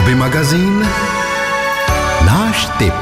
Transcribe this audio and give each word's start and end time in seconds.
Hobby 0.00 0.14
magazín 0.14 0.86
Náš 2.26 2.68
tip 2.78 2.94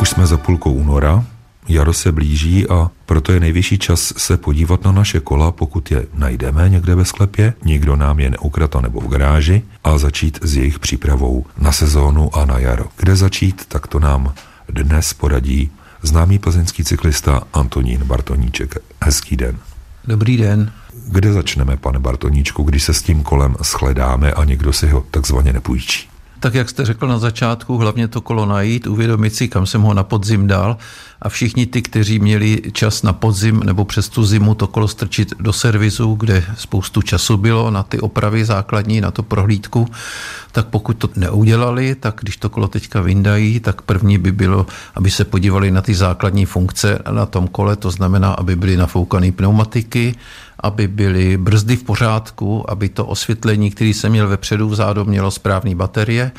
Už 0.00 0.10
jsme 0.10 0.26
za 0.26 0.36
půlkou 0.36 0.72
února, 0.72 1.24
jaro 1.68 1.92
se 1.92 2.12
blíží 2.12 2.68
a 2.68 2.90
proto 3.06 3.32
je 3.32 3.40
nejvyšší 3.40 3.78
čas 3.78 4.12
se 4.16 4.36
podívat 4.36 4.84
na 4.84 4.92
naše 4.92 5.20
kola, 5.20 5.52
pokud 5.52 5.90
je 5.90 6.06
najdeme 6.14 6.68
někde 6.68 6.94
ve 6.94 7.04
sklepě, 7.04 7.54
nikdo 7.64 7.96
nám 7.96 8.20
je 8.20 8.30
neukrato 8.30 8.80
nebo 8.80 9.00
v 9.00 9.08
garáži 9.08 9.62
a 9.84 9.98
začít 9.98 10.38
s 10.42 10.56
jejich 10.56 10.78
přípravou 10.78 11.46
na 11.58 11.72
sezónu 11.72 12.36
a 12.36 12.44
na 12.44 12.58
jaro. 12.58 12.84
Kde 12.96 13.16
začít, 13.16 13.64
tak 13.68 13.86
to 13.86 14.00
nám 14.00 14.34
dnes 14.68 15.12
poradí 15.12 15.70
známý 16.02 16.38
plzeňský 16.38 16.84
cyklista 16.84 17.42
Antonín 17.52 18.04
Bartoníček. 18.04 18.76
Hezký 19.02 19.36
den. 19.36 19.58
Dobrý 20.04 20.36
den. 20.36 20.72
Kde 21.06 21.32
začneme, 21.32 21.76
pane 21.76 21.98
Bartoníčku, 21.98 22.62
když 22.62 22.82
se 22.82 22.94
s 22.94 23.02
tím 23.02 23.22
kolem 23.22 23.56
shledáme 23.62 24.32
a 24.32 24.44
někdo 24.44 24.72
si 24.72 24.88
ho 24.88 25.04
takzvaně 25.10 25.52
nepůjčí? 25.52 26.09
Tak 26.40 26.54
jak 26.54 26.70
jste 26.70 26.84
řekl 26.84 27.08
na 27.08 27.18
začátku, 27.18 27.78
hlavně 27.78 28.08
to 28.08 28.20
kolo 28.20 28.46
najít, 28.46 28.86
uvědomit 28.86 29.34
si, 29.34 29.48
kam 29.48 29.66
jsem 29.66 29.82
ho 29.82 29.94
na 29.94 30.02
podzim 30.02 30.46
dal. 30.46 30.76
A 31.22 31.28
všichni 31.28 31.66
ty, 31.66 31.82
kteří 31.82 32.18
měli 32.18 32.62
čas 32.72 33.02
na 33.02 33.12
podzim 33.12 33.60
nebo 33.60 33.84
přes 33.84 34.08
tu 34.08 34.24
zimu 34.24 34.54
to 34.54 34.66
kolo 34.66 34.88
strčit 34.88 35.34
do 35.40 35.52
servisu, 35.52 36.14
kde 36.14 36.44
spoustu 36.56 37.02
času 37.02 37.36
bylo 37.36 37.70
na 37.70 37.82
ty 37.82 38.00
opravy 38.00 38.44
základní, 38.44 39.00
na 39.00 39.10
to 39.10 39.22
prohlídku, 39.22 39.88
tak 40.52 40.66
pokud 40.66 40.96
to 40.96 41.08
neudělali, 41.16 41.94
tak 41.94 42.16
když 42.20 42.36
to 42.36 42.48
kolo 42.48 42.68
teďka 42.68 43.00
vyndají, 43.00 43.60
tak 43.60 43.82
první 43.82 44.18
by 44.18 44.32
bylo, 44.32 44.66
aby 44.94 45.10
se 45.10 45.24
podívali 45.24 45.70
na 45.70 45.82
ty 45.82 45.94
základní 45.94 46.46
funkce 46.46 46.98
na 47.10 47.26
tom 47.26 47.48
kole, 47.48 47.76
to 47.76 47.90
znamená, 47.90 48.32
aby 48.32 48.56
byly 48.56 48.76
nafoukané 48.76 49.32
pneumatiky, 49.32 50.14
aby 50.62 50.88
byly 50.88 51.36
brzdy 51.36 51.76
v 51.76 51.84
pořádku, 51.84 52.70
aby 52.70 52.88
to 52.88 53.06
osvětlení, 53.06 53.70
který 53.70 53.94
jsem 53.94 54.12
měl 54.12 54.28
vepředu 54.28 54.68
vzadu, 54.68 55.04
mělo 55.04 55.30
správné 55.30 55.74
baterie 55.74 56.32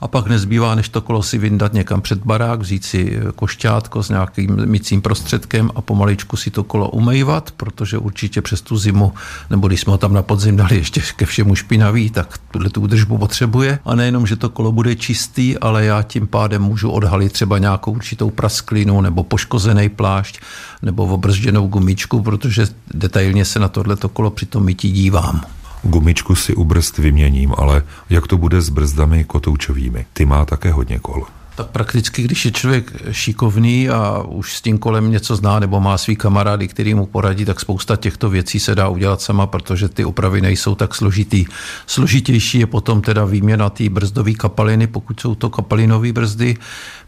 a 0.00 0.08
pak 0.08 0.26
nezbývá, 0.26 0.74
než 0.74 0.88
to 0.88 1.00
kolo 1.00 1.22
si 1.22 1.38
vyndat 1.38 1.72
někam 1.72 2.00
před 2.00 2.24
barák, 2.24 2.60
vzít 2.60 2.84
si 2.84 3.20
košťátko 3.34 4.02
s 4.02 4.08
nějakým 4.08 4.66
mycím 4.66 5.02
prostředkem 5.02 5.70
a 5.74 5.80
pomaličku 5.80 6.36
si 6.36 6.50
to 6.50 6.64
kolo 6.64 6.90
umývat, 6.90 7.50
protože 7.50 7.98
určitě 7.98 8.42
přes 8.42 8.60
tu 8.60 8.76
zimu, 8.76 9.12
nebo 9.50 9.68
když 9.68 9.80
jsme 9.80 9.90
ho 9.90 9.98
tam 9.98 10.12
na 10.12 10.22
podzim 10.22 10.56
dali 10.56 10.76
ještě 10.76 11.02
ke 11.16 11.26
všemu 11.26 11.54
špinavý, 11.54 12.10
tak 12.10 12.38
tuhle 12.50 12.70
tu 12.70 12.80
údržbu 12.80 13.18
potřebuje. 13.18 13.78
A 13.84 13.94
nejenom, 13.94 14.26
že 14.26 14.36
to 14.36 14.48
kolo 14.48 14.72
bude 14.72 14.96
čistý, 14.96 15.58
ale 15.58 15.84
já 15.84 16.02
tím 16.02 16.26
pádem 16.26 16.62
můžu 16.62 16.90
odhalit 16.90 17.32
třeba 17.32 17.58
nějakou 17.58 17.92
určitou 17.92 18.30
prasklinu 18.30 19.00
nebo 19.00 19.22
poškozený 19.24 19.88
plášť 19.88 20.40
nebo 20.82 21.04
obrzděnou 21.04 21.66
gumičku, 21.66 22.22
protože 22.22 22.66
detailně 22.94 23.44
se 23.44 23.58
na 23.58 23.68
tohleto 23.68 24.08
kolo 24.08 24.30
při 24.30 24.46
tom 24.46 24.64
mytí 24.64 24.92
dívám. 24.92 25.59
Gumičku 25.82 26.34
si 26.34 26.54
u 26.54 26.64
brzd 26.64 26.98
vyměním, 26.98 27.54
ale 27.56 27.82
jak 28.10 28.26
to 28.26 28.38
bude 28.38 28.60
s 28.60 28.68
brzdami 28.68 29.24
kotoučovými? 29.24 30.06
Ty 30.12 30.24
má 30.24 30.44
také 30.44 30.72
hodně 30.72 30.98
kol. 30.98 31.26
Tak 31.54 31.70
prakticky, 31.70 32.22
když 32.22 32.44
je 32.44 32.50
člověk 32.50 32.92
šikovný 33.10 33.88
a 33.88 34.22
už 34.22 34.56
s 34.56 34.62
tím 34.62 34.78
kolem 34.78 35.10
něco 35.10 35.36
zná 35.36 35.58
nebo 35.58 35.80
má 35.80 35.98
svý 35.98 36.16
kamarády, 36.16 36.68
který 36.68 36.94
mu 36.94 37.06
poradí, 37.06 37.44
tak 37.44 37.60
spousta 37.60 37.96
těchto 37.96 38.30
věcí 38.30 38.60
se 38.60 38.74
dá 38.74 38.88
udělat 38.88 39.20
sama, 39.20 39.46
protože 39.46 39.88
ty 39.88 40.04
opravy 40.04 40.40
nejsou 40.40 40.74
tak 40.74 40.94
složitý. 40.94 41.46
Složitější 41.86 42.58
je 42.58 42.66
potom 42.66 43.02
teda 43.02 43.24
výměna 43.24 43.70
té 43.70 43.88
brzdové 43.88 44.32
kapaliny, 44.32 44.86
pokud 44.86 45.20
jsou 45.20 45.34
to 45.34 45.50
kapalinové 45.50 46.12
brzdy, 46.12 46.56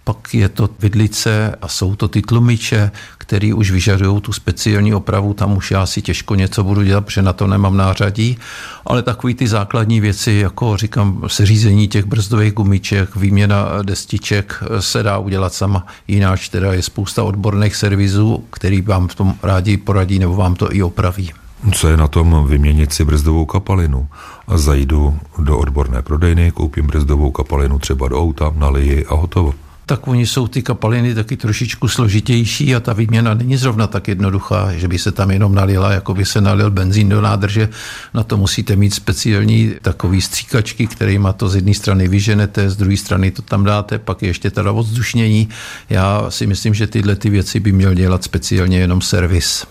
pak 0.05 0.34
je 0.34 0.48
to 0.48 0.69
vidlice 0.78 1.56
a 1.62 1.69
jsou 1.69 1.97
to 1.97 2.08
ty 2.08 2.22
tlumiče, 2.22 2.91
které 3.19 3.55
už 3.55 3.70
vyžadují 3.70 4.20
tu 4.20 4.33
speciální 4.33 4.95
opravu, 4.95 5.34
tam 5.34 5.56
už 5.56 5.70
já 5.70 5.86
si 5.86 6.03
těžko 6.03 6.34
něco 6.34 6.64
budu 6.64 6.83
dělat, 6.83 7.05
protože 7.05 7.22
na 7.22 7.33
to 7.33 7.47
nemám 7.47 7.77
nářadí, 7.77 8.39
ale 8.86 9.03
takový 9.03 9.34
ty 9.34 9.48
základní 9.48 10.00
věci, 10.00 10.33
jako 10.33 10.77
říkám, 10.77 11.23
seřízení 11.27 11.89
těch 11.89 12.05
brzdových 12.05 12.53
gumiček, 12.53 13.17
výměna 13.17 13.83
destiček 13.83 14.62
se 14.80 15.03
dá 15.03 15.19
udělat 15.19 15.55
sama, 15.55 15.86
jináč 16.08 16.48
teda 16.48 16.73
je 16.73 16.83
spousta 16.83 17.25
odborných 17.25 17.77
servisů, 17.77 18.45
který 18.51 18.80
vám 18.80 19.08
v 19.08 19.14
tom 19.14 19.35
rádi 19.42 19.77
poradí 19.77 20.18
nebo 20.18 20.36
vám 20.36 20.55
to 20.55 20.74
i 20.74 20.83
opraví. 20.83 21.33
Co 21.73 21.89
je 21.89 21.96
na 21.96 22.08
tom 22.08 22.46
vyměnit 22.48 22.92
si 22.92 23.05
brzdovou 23.05 23.45
kapalinu? 23.45 24.08
A 24.46 24.58
zajdu 24.58 25.18
do 25.39 25.58
odborné 25.58 26.02
prodejny, 26.02 26.51
koupím 26.51 26.86
brzdovou 26.86 27.30
kapalinu 27.30 27.79
třeba 27.79 28.08
do 28.08 28.20
auta, 28.20 28.52
naliji 28.57 29.07
a 29.07 29.14
hotovo 29.14 29.55
tak 29.86 30.08
oni 30.08 30.26
jsou 30.26 30.48
ty 30.48 30.62
kapaliny 30.62 31.14
taky 31.14 31.36
trošičku 31.36 31.88
složitější 31.88 32.74
a 32.74 32.80
ta 32.80 32.92
výměna 32.92 33.34
není 33.34 33.56
zrovna 33.56 33.86
tak 33.86 34.08
jednoduchá, 34.08 34.72
že 34.72 34.88
by 34.88 34.98
se 34.98 35.12
tam 35.12 35.30
jenom 35.30 35.54
nalila, 35.54 35.92
jako 35.92 36.14
by 36.14 36.24
se 36.24 36.40
nalil 36.40 36.70
benzín 36.70 37.08
do 37.08 37.20
nádrže. 37.20 37.68
Na 38.14 38.22
to 38.22 38.36
musíte 38.36 38.76
mít 38.76 38.94
speciální 38.94 39.74
takový 39.82 40.20
stříkačky, 40.20 40.86
kterýma 40.86 41.32
to 41.32 41.48
z 41.48 41.54
jedné 41.54 41.74
strany 41.74 42.08
vyženete, 42.08 42.70
z 42.70 42.76
druhé 42.76 42.96
strany 42.96 43.30
to 43.30 43.42
tam 43.42 43.64
dáte, 43.64 43.98
pak 43.98 44.22
je 44.22 44.28
ještě 44.28 44.50
teda 44.50 44.72
odzdušnění. 44.72 45.48
Já 45.90 46.26
si 46.28 46.46
myslím, 46.46 46.74
že 46.74 46.86
tyhle 46.86 47.16
ty 47.16 47.30
věci 47.30 47.60
by 47.60 47.72
měl 47.72 47.94
dělat 47.94 48.24
speciálně 48.24 48.78
jenom 48.78 49.00
servis. 49.00 49.66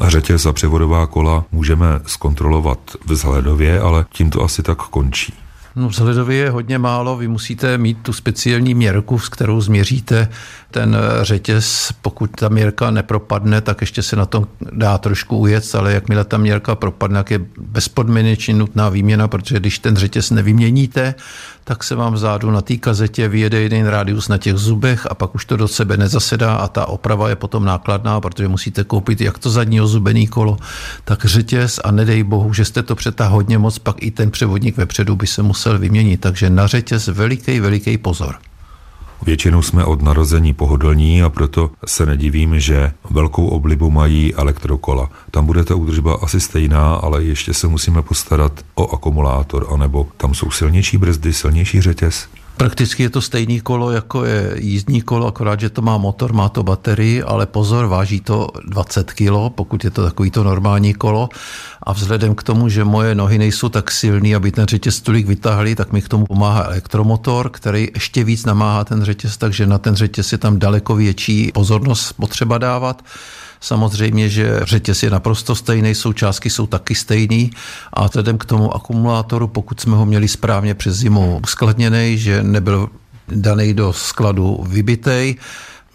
Řetěz 0.00 0.46
a 0.46 0.52
převodová 0.52 1.06
kola 1.06 1.44
můžeme 1.52 1.86
zkontrolovat 2.06 2.78
vzhledově, 3.04 3.80
ale 3.80 4.06
tím 4.12 4.30
to 4.30 4.42
asi 4.42 4.62
tak 4.62 4.78
končí. 4.78 5.45
No 5.76 5.88
vzhledově 5.88 6.36
je 6.36 6.50
hodně 6.50 6.78
málo, 6.78 7.16
vy 7.16 7.28
musíte 7.28 7.78
mít 7.78 7.98
tu 8.02 8.12
speciální 8.12 8.74
měrku, 8.74 9.18
s 9.18 9.28
kterou 9.28 9.60
změříte 9.60 10.28
ten 10.70 10.96
řetěz. 11.22 11.92
Pokud 12.02 12.30
ta 12.30 12.48
měrka 12.48 12.90
nepropadne, 12.90 13.60
tak 13.60 13.80
ještě 13.80 14.02
se 14.02 14.16
na 14.16 14.26
tom 14.26 14.46
dá 14.72 14.98
trošku 14.98 15.38
ujet, 15.38 15.74
ale 15.74 15.92
jakmile 15.92 16.24
ta 16.24 16.36
měrka 16.36 16.74
propadne, 16.74 17.18
tak 17.18 17.30
je 17.30 17.40
bezpodmínečně 17.58 18.54
nutná 18.54 18.88
výměna, 18.88 19.28
protože 19.28 19.56
když 19.56 19.78
ten 19.78 19.96
řetěz 19.96 20.30
nevyměníte, 20.30 21.14
tak 21.64 21.84
se 21.84 21.94
vám 21.94 22.14
vzadu 22.14 22.50
na 22.50 22.60
té 22.60 22.76
kazetě 22.76 23.28
vyjede 23.28 23.60
jeden 23.60 23.86
rádius 23.86 24.28
na 24.28 24.38
těch 24.38 24.54
zubech 24.54 25.06
a 25.10 25.14
pak 25.14 25.34
už 25.34 25.44
to 25.44 25.56
do 25.56 25.68
sebe 25.68 25.96
nezasedá 25.96 26.56
a 26.56 26.68
ta 26.68 26.86
oprava 26.86 27.28
je 27.28 27.36
potom 27.36 27.64
nákladná, 27.64 28.20
protože 28.20 28.48
musíte 28.48 28.84
koupit 28.84 29.20
jak 29.20 29.38
to 29.38 29.50
zadní 29.50 29.80
ozubený 29.80 30.26
kolo, 30.26 30.56
tak 31.04 31.24
řetěz 31.24 31.80
a 31.84 31.90
nedej 31.90 32.22
bohu, 32.22 32.52
že 32.52 32.64
jste 32.64 32.82
to 32.82 32.94
přetáhl 32.94 33.34
hodně 33.34 33.58
moc, 33.58 33.78
pak 33.78 34.02
i 34.02 34.10
ten 34.10 34.30
převodník 34.30 34.76
vepředu 34.76 35.16
by 35.16 35.26
se 35.26 35.42
musel 35.42 35.65
vyměnit. 35.74 36.20
Takže 36.20 36.50
na 36.50 36.66
řetěz 36.66 37.08
veliký, 37.08 37.60
veliký 37.60 37.98
pozor. 37.98 38.34
Většinou 39.22 39.62
jsme 39.62 39.84
od 39.84 40.02
narození 40.02 40.54
pohodlní 40.54 41.22
a 41.22 41.30
proto 41.30 41.70
se 41.86 42.06
nedivím, 42.06 42.60
že 42.60 42.92
velkou 43.10 43.46
oblibu 43.46 43.90
mají 43.90 44.34
elektrokola. 44.34 45.10
Tam 45.30 45.46
bude 45.46 45.64
ta 45.64 45.74
údržba 45.74 46.18
asi 46.22 46.40
stejná, 46.40 46.94
ale 46.94 47.24
ještě 47.24 47.54
se 47.54 47.68
musíme 47.68 48.02
postarat 48.02 48.52
o 48.74 48.94
akumulátor, 48.94 49.66
anebo 49.70 50.08
tam 50.16 50.34
jsou 50.34 50.50
silnější 50.50 50.98
brzdy, 50.98 51.32
silnější 51.32 51.80
řetěz. 51.80 52.28
Prakticky 52.56 53.02
je 53.02 53.10
to 53.10 53.20
stejný 53.20 53.60
kolo, 53.60 53.90
jako 53.90 54.24
je 54.24 54.56
jízdní 54.56 55.02
kolo, 55.02 55.26
akorát, 55.26 55.60
že 55.60 55.70
to 55.70 55.82
má 55.82 55.98
motor, 55.98 56.32
má 56.32 56.48
to 56.48 56.62
baterii, 56.62 57.22
ale 57.22 57.46
pozor, 57.46 57.86
váží 57.86 58.20
to 58.20 58.48
20 58.64 59.12
kg, 59.12 59.32
pokud 59.48 59.84
je 59.84 59.90
to 59.90 60.02
takový 60.04 60.30
to 60.30 60.44
normální 60.44 60.94
kolo. 60.94 61.28
A 61.82 61.92
vzhledem 61.92 62.34
k 62.34 62.42
tomu, 62.42 62.68
že 62.68 62.84
moje 62.84 63.14
nohy 63.14 63.38
nejsou 63.38 63.68
tak 63.68 63.90
silný, 63.90 64.34
aby 64.34 64.52
ten 64.52 64.66
řetěz 64.66 65.00
tolik 65.00 65.26
vytáhli, 65.26 65.74
tak 65.74 65.92
mi 65.92 66.02
k 66.02 66.08
tomu 66.08 66.26
pomáhá 66.26 66.64
elektromotor, 66.64 67.50
který 67.50 67.88
ještě 67.94 68.24
víc 68.24 68.44
namáhá 68.44 68.84
ten 68.84 69.04
řetěz, 69.04 69.36
takže 69.36 69.66
na 69.66 69.78
ten 69.78 69.94
řetěz 69.94 70.32
je 70.32 70.38
tam 70.38 70.58
daleko 70.58 70.96
větší 70.96 71.52
pozornost 71.54 72.12
potřeba 72.12 72.58
dávat. 72.58 73.02
Samozřejmě, 73.66 74.28
že 74.28 74.60
řetěz 74.62 75.02
je 75.02 75.10
naprosto 75.10 75.54
stejný, 75.54 75.94
součástky 75.94 76.50
jsou 76.50 76.66
taky 76.66 76.94
stejný 76.94 77.50
a 77.92 78.06
vzhledem 78.06 78.38
k 78.38 78.44
tomu 78.44 78.74
akumulátoru, 78.74 79.48
pokud 79.48 79.80
jsme 79.80 79.96
ho 79.96 80.06
měli 80.06 80.28
správně 80.28 80.74
přes 80.74 80.96
zimu 80.96 81.40
uskladněný, 81.42 82.18
že 82.18 82.42
nebyl 82.42 82.88
daný 83.28 83.74
do 83.74 83.92
skladu 83.92 84.64
vybitej, 84.68 85.36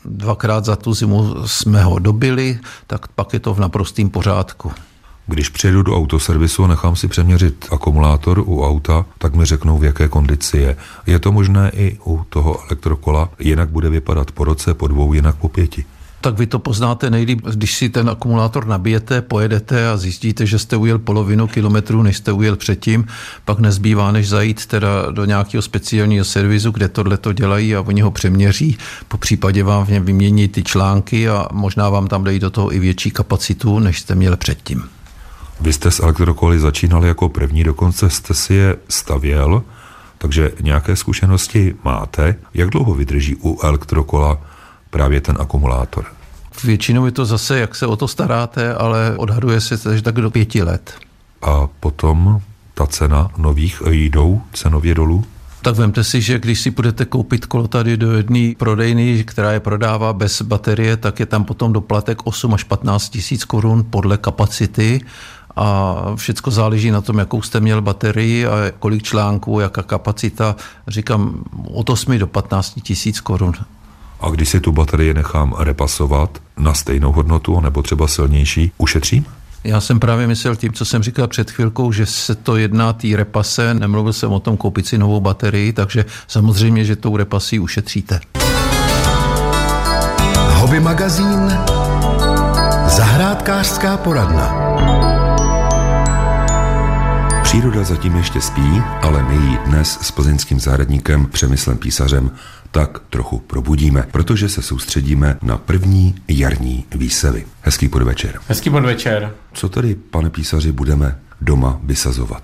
dvakrát 0.06 0.66
za 0.66 0.76
tu 0.76 0.94
zimu 0.94 1.36
jsme 1.46 1.84
ho 1.84 2.00
dobili, 2.00 2.60
tak 2.88 3.08
pak 3.08 3.34
je 3.34 3.40
to 3.40 3.54
v 3.54 3.60
naprostém 3.60 4.10
pořádku. 4.10 4.72
Když 5.28 5.50
přijedu 5.50 5.84
do 5.84 5.96
autoservisu 5.96 6.64
a 6.64 6.68
nechám 6.68 6.96
si 6.96 7.08
přeměřit 7.08 7.68
akumulátor 7.72 8.40
u 8.40 8.66
auta, 8.66 9.06
tak 9.18 9.36
mi 9.36 9.46
řeknou, 9.46 9.78
v 9.78 9.84
jaké 9.84 10.08
kondici 10.08 10.58
je. 10.58 10.78
Je 11.08 11.20
to 11.20 11.32
možné 11.32 11.72
i 11.74 11.98
u 12.06 12.26
toho 12.30 12.64
elektrokola, 12.64 13.30
jinak 13.40 13.70
bude 13.70 13.90
vypadat 13.90 14.32
po 14.32 14.44
roce, 14.44 14.74
po 14.74 14.88
dvou, 14.88 15.14
jinak 15.14 15.36
po 15.36 15.50
pěti 15.50 15.86
tak 16.22 16.38
vy 16.38 16.48
to 16.48 16.60
poznáte 16.60 17.10
nejlíp, 17.10 17.42
když 17.46 17.76
si 17.76 17.90
ten 17.90 18.10
akumulátor 18.10 18.68
nabijete, 18.68 19.22
pojedete 19.22 19.90
a 19.90 19.98
zjistíte, 19.98 20.46
že 20.46 20.60
jste 20.60 20.78
ujel 20.78 21.00
polovinu 21.00 21.48
kilometru, 21.48 22.04
než 22.04 22.18
jste 22.18 22.32
ujel 22.32 22.56
předtím, 22.56 23.08
pak 23.46 23.60
nezbývá, 23.60 24.12
než 24.12 24.30
zajít 24.30 24.66
teda 24.66 25.12
do 25.12 25.26
nějakého 25.26 25.62
speciálního 25.62 26.26
servisu, 26.26 26.72
kde 26.72 26.88
tohle 26.90 27.18
to 27.18 27.34
dělají 27.34 27.76
a 27.76 27.82
oni 27.82 28.02
ho 28.02 28.12
přeměří, 28.12 28.78
po 29.08 29.18
případě 29.18 29.64
vám 29.64 29.86
v 29.86 29.90
něm 29.90 30.06
vymění 30.06 30.48
ty 30.48 30.64
články 30.64 31.30
a 31.30 31.48
možná 31.52 31.90
vám 31.90 32.08
tam 32.08 32.24
dají 32.24 32.40
do 32.40 32.50
toho 32.50 32.76
i 32.76 32.80
větší 32.80 33.12
kapacitu, 33.12 33.80
než 33.80 34.00
jste 34.00 34.16
měl 34.16 34.38
předtím. 34.38 34.84
Vy 35.62 35.74
jste 35.74 35.92
s 35.92 36.00
elektrokoly 36.00 36.60
začínali 36.60 37.08
jako 37.08 37.30
první, 37.30 37.64
dokonce 37.64 38.10
jste 38.10 38.34
si 38.34 38.54
je 38.54 38.76
stavěl, 38.90 39.64
takže 40.18 40.52
nějaké 40.62 40.96
zkušenosti 40.96 41.76
máte. 41.84 42.36
Jak 42.54 42.70
dlouho 42.70 42.94
vydrží 42.94 43.36
u 43.36 43.60
elektrokola 43.62 44.42
právě 44.92 45.22
ten 45.22 45.38
akumulátor. 45.40 46.06
Většinou 46.64 47.06
je 47.06 47.12
to 47.12 47.26
zase, 47.26 47.60
jak 47.60 47.76
se 47.76 47.88
o 47.88 47.96
to 47.96 48.08
staráte, 48.08 48.74
ale 48.74 49.14
odhaduje 49.18 49.62
se, 49.62 49.96
že 49.96 50.02
tak 50.02 50.16
do 50.16 50.32
pěti 50.32 50.64
let. 50.64 50.94
A 51.42 51.68
potom 51.80 52.42
ta 52.74 52.88
cena 52.88 53.30
nových 53.38 53.82
jdou 53.90 54.42
cenově 54.54 54.96
dolů? 54.96 55.26
Tak 55.62 55.76
vemte 55.76 56.04
si, 56.04 56.22
že 56.22 56.40
když 56.40 56.62
si 56.62 56.72
budete 56.72 57.06
koupit 57.06 57.46
kolo 57.46 57.68
tady 57.68 57.98
do 57.98 58.12
jedné 58.12 58.54
prodejny, 58.58 59.24
která 59.24 59.52
je 59.52 59.60
prodává 59.60 60.14
bez 60.14 60.42
baterie, 60.42 60.98
tak 60.98 61.20
je 61.20 61.26
tam 61.26 61.44
potom 61.44 61.74
doplatek 61.74 62.28
8 62.28 62.54
až 62.54 62.64
15 62.64 63.10
tisíc 63.10 63.46
korun 63.46 63.86
podle 63.90 64.18
kapacity 64.18 65.02
a 65.56 65.96
všechno 66.16 66.52
záleží 66.52 66.92
na 66.92 67.02
tom, 67.02 67.18
jakou 67.18 67.42
jste 67.42 67.60
měl 67.60 67.82
baterii 67.82 68.48
a 68.48 68.72
kolik 68.80 69.04
článků, 69.04 69.60
jaká 69.60 69.84
kapacita. 69.84 70.56
Říkám 70.88 71.44
od 71.74 71.90
8 71.90 72.20
do 72.20 72.28
15 72.28 72.74
tisíc 72.84 73.20
korun. 73.20 73.54
A 74.22 74.30
když 74.30 74.50
si 74.50 74.60
tu 74.60 74.72
baterii 74.72 75.14
nechám 75.14 75.56
repasovat 75.58 76.42
na 76.58 76.74
stejnou 76.74 77.12
hodnotu, 77.12 77.60
nebo 77.60 77.82
třeba 77.82 78.08
silnější, 78.08 78.72
ušetřím? 78.78 79.26
Já 79.64 79.82
jsem 79.82 80.00
právě 80.00 80.28
myslel 80.28 80.56
tím, 80.56 80.74
co 80.74 80.86
jsem 80.86 81.04
říkal 81.04 81.28
před 81.28 81.52
chvilkou, 81.52 81.92
že 81.92 82.06
se 82.06 82.36
to 82.36 82.58
jedná 82.58 82.94
té 82.94 83.08
repase, 83.16 83.74
nemluvil 83.74 84.14
jsem 84.14 84.32
o 84.32 84.40
tom 84.40 84.58
koupit 84.58 84.88
si 84.88 84.98
novou 84.98 85.20
baterii, 85.20 85.74
takže 85.74 86.06
samozřejmě, 86.28 86.86
že 86.86 86.96
tou 86.96 87.18
repasí 87.18 87.60
ušetříte. 87.60 88.20
Hobby 90.50 90.80
magazín 90.80 91.58
Zahrádkářská 92.88 93.98
poradna. 93.98 94.72
Příroda 97.44 97.84
zatím 97.84 98.16
ještě 98.16 98.42
spí, 98.42 98.82
ale 99.02 99.24
my 99.24 99.36
ji 99.36 99.58
dnes 99.66 100.00
s 100.02 100.12
plzeňským 100.12 100.60
zahradníkem 100.60 101.26
Přemyslem 101.26 101.78
Písařem 101.78 102.32
tak 102.72 103.00
trochu 103.10 103.40
probudíme, 103.40 104.08
protože 104.12 104.50
se 104.50 104.62
soustředíme 104.62 105.38
na 105.42 105.58
první 105.58 106.16
jarní 106.28 106.86
výsevy. 106.96 107.46
Hezký 107.62 107.90
podvečer. 107.90 108.40
Hezký 108.48 108.70
podvečer. 108.70 109.34
Co 109.54 109.70
tedy, 109.70 109.96
pane 109.96 110.30
písaři, 110.30 110.72
budeme 110.72 111.20
doma 111.42 111.80
vysazovat? 111.84 112.44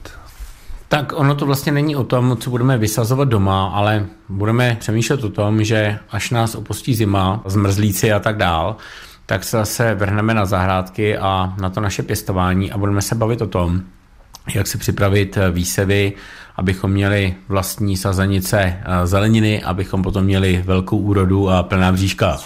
Tak 0.89 1.13
ono 1.15 1.35
to 1.35 1.45
vlastně 1.45 1.71
není 1.71 1.95
o 1.95 2.03
tom, 2.03 2.37
co 2.39 2.49
budeme 2.49 2.77
vysazovat 2.77 3.27
doma, 3.27 3.67
ale 3.67 4.05
budeme 4.29 4.77
přemýšlet 4.79 5.23
o 5.23 5.29
tom, 5.29 5.63
že 5.63 5.99
až 6.09 6.29
nás 6.29 6.55
opustí 6.55 6.95
zima, 6.95 7.41
zmrzlíci 7.45 8.11
a 8.11 8.19
tak 8.19 8.37
dál, 8.37 8.75
tak 9.25 9.43
se 9.43 9.57
zase 9.57 9.95
vrhneme 9.95 10.33
na 10.33 10.45
zahrádky 10.45 11.17
a 11.17 11.53
na 11.61 11.69
to 11.69 11.81
naše 11.81 12.03
pěstování 12.03 12.71
a 12.71 12.77
budeme 12.77 13.01
se 13.01 13.15
bavit 13.15 13.41
o 13.41 13.47
tom, 13.47 13.81
jak 14.55 14.67
si 14.67 14.77
připravit 14.77 15.37
výsevy, 15.51 16.13
abychom 16.55 16.91
měli 16.91 17.35
vlastní 17.47 17.97
sazenice 17.97 18.59
eh, 18.59 19.07
zeleniny, 19.07 19.63
abychom 19.63 20.03
potom 20.03 20.23
měli 20.23 20.63
velkou 20.65 20.97
úrodu 20.97 21.49
a 21.49 21.63
plná 21.63 21.91
bříška. 21.91 22.37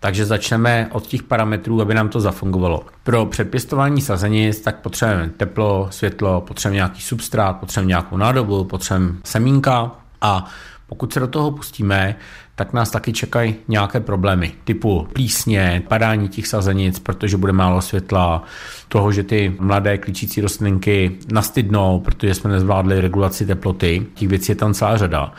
Takže 0.00 0.26
začneme 0.26 0.88
od 0.92 1.06
těch 1.06 1.22
parametrů, 1.22 1.80
aby 1.80 1.94
nám 1.94 2.08
to 2.08 2.20
zafungovalo. 2.20 2.84
Pro 3.02 3.26
předpěstování 3.26 4.00
sazenic 4.00 4.60
tak 4.60 4.80
potřebujeme 4.80 5.30
teplo, 5.36 5.88
světlo, 5.90 6.40
potřebujeme 6.40 6.76
nějaký 6.76 7.02
substrát, 7.02 7.56
potřebujeme 7.56 7.88
nějakou 7.88 8.16
nádobu, 8.16 8.64
potřebujeme 8.64 9.14
semínka 9.24 9.90
a 10.20 10.50
pokud 10.86 11.12
se 11.12 11.20
do 11.20 11.26
toho 11.26 11.50
pustíme, 11.50 12.16
tak 12.54 12.72
nás 12.72 12.90
taky 12.90 13.12
čekají 13.12 13.54
nějaké 13.68 14.00
problémy, 14.00 14.52
typu 14.64 15.08
plísně, 15.12 15.82
padání 15.88 16.28
těch 16.28 16.46
sazenic, 16.46 16.98
protože 16.98 17.36
bude 17.36 17.52
málo 17.52 17.80
světla, 17.82 18.42
toho, 18.88 19.12
že 19.12 19.22
ty 19.22 19.56
mladé 19.60 19.98
klíčící 19.98 20.40
rostlinky 20.40 21.18
nastydnou, 21.32 22.00
protože 22.00 22.34
jsme 22.34 22.50
nezvládli 22.50 23.00
regulaci 23.00 23.46
teploty. 23.46 24.06
Těch 24.14 24.28
věcí 24.28 24.52
je 24.52 24.56
tam 24.56 24.74
celá 24.74 24.96
řada. 24.96 25.32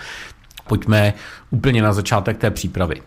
Pojďme 0.67 1.13
úplně 1.49 1.81
na 1.81 1.93
začátek 1.93 2.37
té 2.37 2.51
přípravy. 2.51 3.01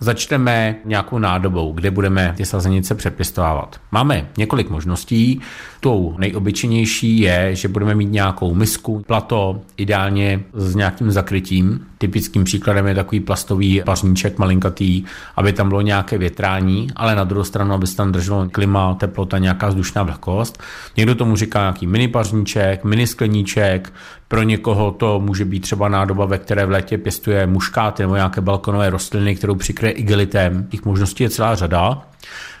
Začneme 0.00 0.76
nějakou 0.84 1.18
nádobou, 1.18 1.72
kde 1.72 1.90
budeme 1.90 2.34
ty 2.36 2.44
sazenice 2.44 2.94
přepěstovávat. 2.94 3.80
Máme 3.92 4.28
několik 4.38 4.70
možností. 4.70 5.40
Tou 5.80 6.14
nejobyčejnější 6.18 7.20
je, 7.20 7.54
že 7.54 7.68
budeme 7.68 7.94
mít 7.94 8.10
nějakou 8.10 8.54
misku, 8.54 9.04
plato, 9.06 9.60
ideálně 9.76 10.42
s 10.54 10.74
nějakým 10.74 11.10
zakrytím. 11.10 11.86
Typickým 11.98 12.44
příkladem 12.44 12.86
je 12.86 12.94
takový 12.94 13.20
plastový 13.20 13.82
pařníček 13.84 14.38
malinkatý, 14.38 15.04
aby 15.36 15.52
tam 15.52 15.68
bylo 15.68 15.80
nějaké 15.80 16.18
větrání, 16.18 16.88
ale 16.96 17.14
na 17.14 17.24
druhou 17.24 17.44
stranu, 17.44 17.74
aby 17.74 17.86
se 17.86 17.96
tam 17.96 18.12
drželo 18.12 18.48
klima, 18.52 18.94
teplota, 18.94 19.38
nějaká 19.38 19.68
vzdušná 19.68 20.02
vlhkost. 20.02 20.62
Někdo 20.96 21.14
tomu 21.14 21.36
říká 21.36 21.60
nějaký 21.60 21.86
mini 21.86 22.08
pařníček, 22.08 22.84
mini 22.84 23.06
skleníček, 23.06 23.92
pro 24.28 24.42
někoho 24.42 24.90
to 24.90 25.20
může 25.20 25.44
být 25.44 25.60
třeba 25.60 25.88
nádoba, 25.88 26.24
ve 26.24 26.38
které 26.38 26.66
v 26.66 26.70
létě 26.70 26.98
pěstuje 26.98 27.46
muškáty 27.46 28.02
nebo 28.02 28.16
nějaké 28.16 28.40
balkonové 28.40 28.90
rostliny, 28.90 29.36
kterou 29.36 29.54
přikryje 29.54 29.92
igelitem. 29.92 30.66
Těch 30.66 30.84
možností 30.84 31.22
je 31.22 31.30
celá 31.30 31.54
řada. 31.54 32.02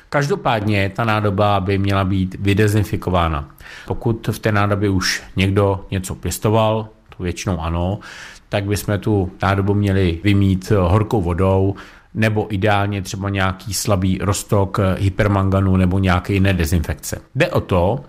Každopádně 0.08 0.92
ta 0.96 1.04
nádoba 1.04 1.60
by 1.60 1.78
měla 1.78 2.04
být 2.04 2.36
vydezinfikována. 2.38 3.48
Pokud 3.86 4.28
v 4.32 4.38
té 4.38 4.52
nádobě 4.52 4.90
už 4.90 5.22
někdo 5.36 5.86
něco 5.90 6.14
pěstoval, 6.14 6.88
to 7.16 7.22
většinou 7.22 7.60
ano, 7.60 7.98
tak 8.48 8.64
bychom 8.64 8.98
tu 8.98 9.30
nádobu 9.42 9.74
měli 9.74 10.20
vymít 10.24 10.70
horkou 10.70 11.22
vodou, 11.22 11.74
nebo 12.14 12.54
ideálně 12.54 13.02
třeba 13.02 13.28
nějaký 13.28 13.74
slabý 13.74 14.18
roztok 14.22 14.78
hypermanganu 14.98 15.76
nebo 15.76 15.98
nějaké 15.98 16.32
jiné 16.32 16.54
dezinfekce. 16.54 17.20
Jde 17.34 17.48
o 17.48 17.60
to, 17.60 18.00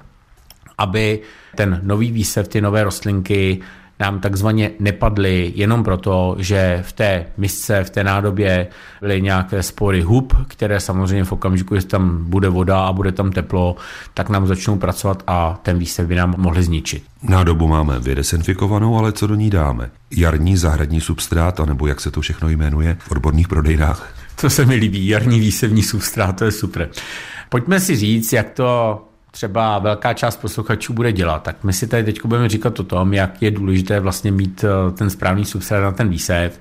aby 0.78 1.20
ten 1.56 1.80
nový 1.84 2.12
výsev, 2.12 2.48
ty 2.48 2.62
nové 2.62 2.84
rostlinky 2.84 3.60
nám 4.00 4.20
takzvaně 4.20 4.72
nepadly 4.80 5.54
jenom 5.56 5.84
proto, 5.84 6.36
že 6.40 6.84
v 6.88 6.92
té 6.92 7.26
misce, 7.38 7.84
v 7.84 7.90
té 7.90 8.04
nádobě 8.04 8.68
byly 9.02 9.22
nějaké 9.22 9.64
spory 9.64 10.02
hub, 10.02 10.34
které 10.48 10.80
samozřejmě 10.80 11.24
v 11.24 11.32
okamžiku, 11.32 11.76
že 11.76 11.86
tam 11.86 12.24
bude 12.24 12.50
voda 12.50 12.80
a 12.80 12.94
bude 12.94 13.12
tam 13.12 13.32
teplo, 13.32 13.76
tak 14.14 14.30
nám 14.30 14.48
začnou 14.48 14.78
pracovat 14.78 15.24
a 15.28 15.60
ten 15.64 15.78
výsev 15.78 16.08
by 16.08 16.16
nám 16.16 16.34
mohli 16.38 16.64
zničit. 16.64 17.04
Nádobu 17.24 17.68
máme 17.68 18.00
vydesinfikovanou, 18.00 18.98
ale 18.98 19.12
co 19.12 19.28
do 19.28 19.36
ní 19.36 19.50
dáme? 19.50 19.90
Jarní 20.12 20.58
zahradní 20.58 21.02
substrát, 21.02 21.60
anebo 21.60 21.88
jak 21.88 22.02
se 22.02 22.12
to 22.12 22.22
všechno 22.22 22.50
jmenuje 22.50 22.98
v 23.00 23.12
odborných 23.12 23.48
prodejnách? 23.48 24.14
To 24.42 24.50
se 24.50 24.66
mi 24.66 24.76
líbí, 24.76 25.08
jarní 25.08 25.40
výsevní 25.40 25.84
substrát, 25.84 26.36
to 26.36 26.46
je 26.46 26.52
super. 26.52 26.90
Pojďme 27.50 27.80
si 27.80 27.96
říct, 27.96 28.34
jak 28.34 28.50
to 28.50 29.02
třeba 29.38 29.80
velká 29.80 30.14
část 30.14 30.38
posluchačů 30.38 30.94
bude 30.94 31.12
dělat, 31.12 31.44
tak 31.44 31.64
my 31.64 31.74
si 31.74 31.88
tady 31.88 32.04
teď 32.04 32.26
budeme 32.26 32.50
říkat 32.50 32.80
o 32.80 32.84
tom, 32.84 33.14
jak 33.14 33.42
je 33.42 33.52
důležité 33.52 34.00
vlastně 34.00 34.32
mít 34.32 34.64
eh, 34.64 34.92
ten 34.92 35.10
správný 35.10 35.46
substrát 35.46 35.84
na 35.84 35.92
ten 35.92 36.10
výsev 36.10 36.60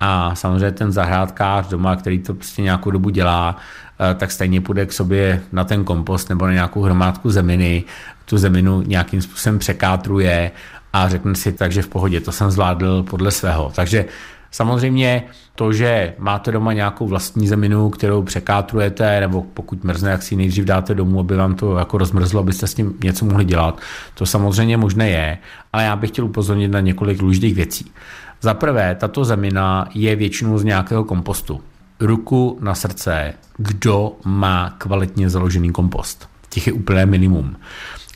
a 0.00 0.34
samozřejmě 0.34 0.72
ten 0.72 0.92
zahrádkář 0.92 1.68
doma, 1.68 1.96
který 1.96 2.18
to 2.18 2.34
prostě 2.34 2.62
nějakou 2.62 2.90
dobu 2.90 3.10
dělá, 3.10 3.56
eh, 4.00 4.14
tak 4.14 4.30
stejně 4.30 4.60
půjde 4.60 4.86
k 4.86 4.92
sobě 4.92 5.42
na 5.52 5.64
ten 5.64 5.84
kompost 5.84 6.28
nebo 6.28 6.46
na 6.46 6.52
nějakou 6.52 6.82
hromádku 6.82 7.30
zeminy, 7.30 7.84
tu 8.24 8.38
zeminu 8.38 8.82
nějakým 8.82 9.22
způsobem 9.22 9.58
překátruje 9.58 10.50
a 10.92 11.08
řekne 11.08 11.34
si, 11.34 11.52
takže 11.52 11.82
v 11.82 11.88
pohodě, 11.88 12.20
to 12.20 12.32
jsem 12.32 12.50
zvládl 12.50 13.02
podle 13.02 13.30
svého. 13.30 13.72
Takže 13.74 14.04
Samozřejmě 14.50 15.22
to, 15.54 15.72
že 15.72 16.14
máte 16.18 16.52
doma 16.52 16.72
nějakou 16.72 17.06
vlastní 17.06 17.48
zeminu, 17.48 17.90
kterou 17.90 18.22
překátrujete, 18.22 19.20
nebo 19.20 19.42
pokud 19.42 19.84
mrzne, 19.84 20.10
jak 20.10 20.22
si 20.22 20.34
ji 20.34 20.38
nejdřív 20.38 20.64
dáte 20.64 20.94
domů, 20.94 21.20
aby 21.20 21.36
vám 21.36 21.54
to 21.54 21.78
jako 21.78 21.98
rozmrzlo, 21.98 22.40
abyste 22.40 22.66
s 22.66 22.74
tím 22.74 22.94
něco 23.04 23.24
mohli 23.24 23.44
dělat, 23.44 23.80
to 24.14 24.26
samozřejmě 24.26 24.76
možné 24.76 25.10
je, 25.10 25.38
ale 25.72 25.84
já 25.84 25.96
bych 25.96 26.10
chtěl 26.10 26.24
upozornit 26.24 26.68
na 26.68 26.80
několik 26.80 27.18
důležitých 27.18 27.54
věcí. 27.54 27.92
Za 28.40 28.54
prvé, 28.54 28.94
tato 28.94 29.24
zemina 29.24 29.88
je 29.94 30.16
většinou 30.16 30.58
z 30.58 30.64
nějakého 30.64 31.04
kompostu. 31.04 31.60
Ruku 32.00 32.58
na 32.60 32.74
srdce, 32.74 33.34
kdo 33.56 34.12
má 34.24 34.74
kvalitně 34.78 35.30
založený 35.30 35.72
kompost. 35.72 36.28
Těch 36.48 36.66
je 36.66 36.72
úplné 36.72 37.06
minimum. 37.06 37.56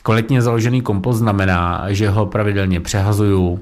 Kvalitně 0.03 0.41
založený 0.41 0.81
kompost 0.81 1.17
znamená, 1.17 1.85
že 1.89 2.09
ho 2.09 2.25
pravidelně 2.25 2.79
přehazuju, 2.79 3.59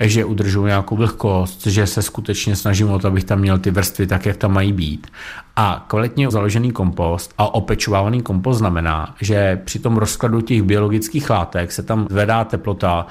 že 0.00 0.24
udržuju 0.24 0.66
nějakou 0.66 0.96
vlhkost, 0.96 1.66
že 1.66 1.86
se 1.86 2.02
skutečně 2.02 2.56
snažím 2.56 2.90
o 2.90 2.98
to, 2.98 3.08
abych 3.08 3.24
tam 3.24 3.38
měl 3.38 3.58
ty 3.58 3.70
vrstvy 3.70 4.06
tak, 4.06 4.26
jak 4.26 4.36
tam 4.36 4.52
mají 4.52 4.72
být. 4.72 5.06
A 5.62 5.84
kvalitně 5.88 6.30
založený 6.30 6.70
kompost 6.70 7.34
a 7.38 7.54
opečovávaný 7.54 8.22
kompost 8.22 8.58
znamená, 8.58 9.14
že 9.20 9.60
při 9.64 9.78
tom 9.78 9.96
rozkladu 9.96 10.40
těch 10.40 10.62
biologických 10.62 11.30
látek 11.30 11.72
se 11.72 11.82
tam 11.82 12.06
zvedá 12.10 12.44
teplota 12.44 13.06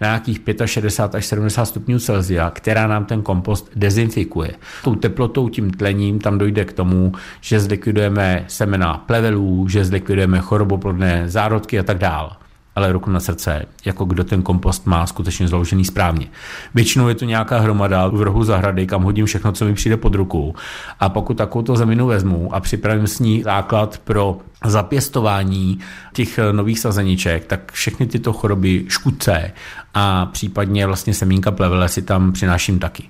na 0.00 0.06
nějakých 0.06 0.40
65 0.64 1.18
až 1.18 1.26
70 1.26 1.64
stupňů 1.64 1.98
Celsia, 1.98 2.50
která 2.50 2.86
nám 2.86 3.04
ten 3.04 3.22
kompost 3.22 3.70
dezinfikuje. 3.76 4.54
Tou 4.84 4.94
teplotou, 4.94 5.48
tím 5.48 5.70
tlením 5.70 6.18
tam 6.18 6.38
dojde 6.38 6.64
k 6.64 6.72
tomu, 6.72 7.12
že 7.40 7.60
zlikvidujeme 7.60 8.44
semena 8.48 9.04
plevelů, 9.06 9.68
že 9.68 9.84
zlikvidujeme 9.84 10.38
choroboplodné 10.38 11.28
zárodky 11.28 11.78
a 11.78 11.82
tak 11.82 11.98
dále 11.98 12.30
ale 12.76 12.92
ruku 12.92 13.10
na 13.10 13.20
srdce, 13.20 13.66
jako 13.84 14.04
kdo 14.04 14.24
ten 14.24 14.42
kompost 14.42 14.86
má 14.86 15.06
skutečně 15.06 15.48
zložený 15.48 15.84
správně. 15.84 16.26
Většinou 16.74 17.08
je 17.08 17.14
to 17.14 17.24
nějaká 17.24 17.58
hromada 17.58 18.08
v 18.08 18.22
rohu 18.22 18.44
zahrady, 18.44 18.86
kam 18.86 19.02
hodím 19.02 19.26
všechno, 19.26 19.52
co 19.52 19.64
mi 19.64 19.74
přijde 19.74 19.96
pod 19.96 20.14
ruku. 20.14 20.54
A 21.00 21.08
pokud 21.08 21.34
takovou 21.34 21.76
zeminu 21.76 22.06
vezmu 22.06 22.54
a 22.54 22.60
připravím 22.60 23.06
s 23.06 23.18
ní 23.18 23.42
základ 23.42 23.98
pro 24.04 24.38
zapěstování 24.64 25.78
těch 26.12 26.38
nových 26.52 26.78
sazeniček, 26.78 27.44
tak 27.44 27.72
všechny 27.72 28.06
tyto 28.06 28.32
choroby 28.32 28.84
škudce 28.88 29.52
a 29.94 30.26
případně 30.26 30.86
vlastně 30.86 31.14
semínka 31.14 31.50
plevele 31.50 31.88
si 31.88 32.02
tam 32.02 32.32
přináším 32.32 32.78
taky. 32.78 33.08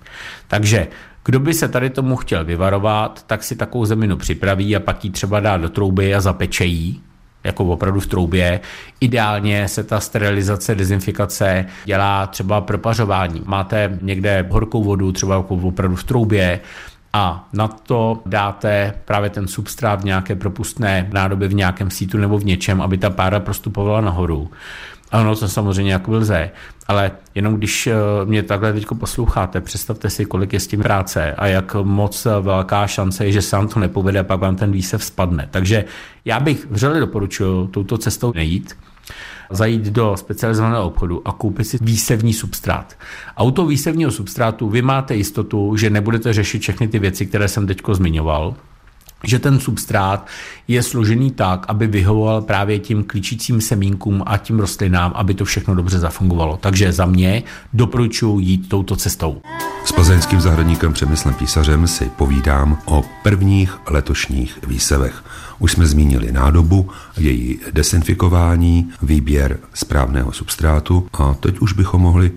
Takže 0.48 0.88
kdo 1.24 1.40
by 1.40 1.54
se 1.54 1.68
tady 1.68 1.90
tomu 1.90 2.16
chtěl 2.16 2.44
vyvarovat, 2.44 3.22
tak 3.26 3.42
si 3.42 3.56
takovou 3.56 3.84
zeminu 3.84 4.16
připraví 4.16 4.76
a 4.76 4.80
pak 4.80 5.04
ji 5.04 5.10
třeba 5.10 5.40
dá 5.40 5.56
do 5.56 5.68
trouby 5.68 6.14
a 6.14 6.20
zapeče 6.20 6.64
jí 6.64 7.02
jako 7.44 7.64
opravdu 7.64 8.00
v 8.00 8.06
troubě. 8.06 8.60
Ideálně 9.00 9.68
se 9.68 9.84
ta 9.84 10.00
sterilizace, 10.00 10.74
dezinfikace 10.74 11.66
dělá 11.84 12.26
třeba 12.26 12.60
propařování. 12.60 13.42
Máte 13.44 13.98
někde 14.02 14.46
horkou 14.50 14.84
vodu, 14.84 15.12
třeba 15.12 15.36
jako 15.36 15.54
opravdu 15.54 15.96
v 15.96 16.04
troubě, 16.04 16.60
a 17.16 17.48
na 17.52 17.68
to 17.68 18.22
dáte 18.26 18.94
právě 19.04 19.30
ten 19.30 19.48
substrát 19.48 20.00
v 20.00 20.04
nějaké 20.04 20.34
propustné 20.34 21.08
nádobě 21.12 21.48
v 21.48 21.54
nějakém 21.54 21.90
sítu 21.90 22.18
nebo 22.18 22.38
v 22.38 22.44
něčem, 22.44 22.82
aby 22.82 22.98
ta 22.98 23.10
pára 23.10 23.40
prostupovala 23.40 24.00
nahoru. 24.00 24.50
Ano, 25.14 25.36
to 25.36 25.48
samozřejmě 25.48 25.92
jako 25.92 26.12
lze, 26.12 26.50
ale 26.86 27.10
jenom 27.34 27.54
když 27.54 27.86
eh, 27.86 27.94
mě 28.24 28.42
takhle 28.42 28.72
teď 28.72 28.86
posloucháte, 28.98 29.60
představte 29.60 30.10
si, 30.10 30.24
kolik 30.24 30.52
je 30.52 30.60
s 30.60 30.66
tím 30.66 30.80
práce 30.80 31.32
a 31.32 31.46
jak 31.46 31.74
moc 31.74 32.26
velká 32.40 32.86
šance 32.86 33.26
je, 33.26 33.32
že 33.32 33.42
se 33.42 33.56
vám 33.56 33.68
to 33.68 33.80
nepovede 33.80 34.18
a 34.18 34.24
pak 34.24 34.40
vám 34.40 34.56
ten 34.56 34.72
výsev 34.72 35.04
spadne. 35.04 35.48
Takže 35.50 35.84
já 36.24 36.40
bych 36.40 36.66
vřele 36.70 37.00
doporučil 37.00 37.68
touto 37.70 37.98
cestou 37.98 38.32
nejít 38.34 38.76
zajít 39.50 39.82
do 39.82 40.16
specializovaného 40.16 40.86
obchodu 40.86 41.28
a 41.28 41.32
koupit 41.32 41.64
si 41.64 41.78
výsevní 41.80 42.32
substrát. 42.32 42.98
A 43.36 43.42
u 43.42 43.50
toho 43.50 43.68
výsevního 43.68 44.10
substrátu 44.10 44.68
vy 44.68 44.82
máte 44.82 45.14
jistotu, 45.14 45.76
že 45.76 45.90
nebudete 45.90 46.32
řešit 46.32 46.62
všechny 46.62 46.88
ty 46.88 46.98
věci, 46.98 47.26
které 47.26 47.48
jsem 47.48 47.66
teď 47.66 47.82
zmiňoval, 47.92 48.54
že 49.26 49.38
ten 49.38 49.60
substrát 49.60 50.26
je 50.68 50.82
složený 50.82 51.30
tak, 51.30 51.64
aby 51.68 51.86
vyhovoval 51.86 52.42
právě 52.42 52.78
tím 52.78 53.04
klíčícím 53.04 53.60
semínkům 53.60 54.22
a 54.26 54.36
tím 54.36 54.60
rostlinám, 54.60 55.12
aby 55.14 55.34
to 55.34 55.44
všechno 55.44 55.74
dobře 55.74 55.98
zafungovalo. 55.98 56.56
Takže 56.56 56.92
za 56.92 57.06
mě 57.06 57.42
doporučuji 57.72 58.38
jít 58.38 58.68
touto 58.68 58.96
cestou. 58.96 59.40
S 59.84 59.92
plzeňským 59.92 60.40
zahradníkem 60.40 60.92
Přemyslem 60.92 61.34
Písařem 61.34 61.86
si 61.86 62.04
povídám 62.04 62.78
o 62.84 63.04
prvních 63.22 63.78
letošních 63.90 64.58
výsevech. 64.66 65.24
Už 65.58 65.72
jsme 65.72 65.86
zmínili 65.86 66.32
nádobu, 66.32 66.90
její 67.16 67.58
desinfikování, 67.72 68.92
výběr 69.02 69.58
správného 69.74 70.32
substrátu 70.32 71.08
a 71.12 71.34
teď 71.34 71.58
už 71.58 71.72
bychom 71.72 72.00
mohli 72.00 72.30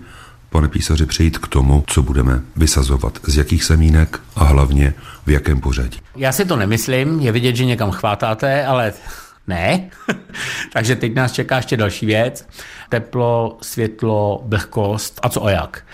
pane 0.50 0.68
písaři, 0.68 1.06
přejít 1.06 1.38
k 1.38 1.48
tomu, 1.48 1.84
co 1.86 2.02
budeme 2.02 2.40
vysazovat, 2.56 3.18
z 3.26 3.36
jakých 3.36 3.64
semínek 3.64 4.20
a 4.36 4.44
hlavně 4.44 4.94
v 5.26 5.30
jakém 5.30 5.60
pořadí. 5.60 5.98
Já 6.16 6.32
si 6.32 6.44
to 6.44 6.56
nemyslím, 6.56 7.20
je 7.20 7.32
vidět, 7.32 7.56
že 7.56 7.64
někam 7.64 7.90
chvátáte, 7.90 8.66
ale 8.66 8.92
ne. 9.46 9.90
Takže 10.72 10.96
teď 10.96 11.14
nás 11.14 11.32
čeká 11.32 11.56
ještě 11.56 11.76
další 11.76 12.06
věc. 12.06 12.48
Teplo, 12.88 13.58
světlo, 13.62 14.42
vlhkost 14.44 15.20
a 15.22 15.28
co 15.28 15.44
a 15.44 15.50
jak. 15.50 15.84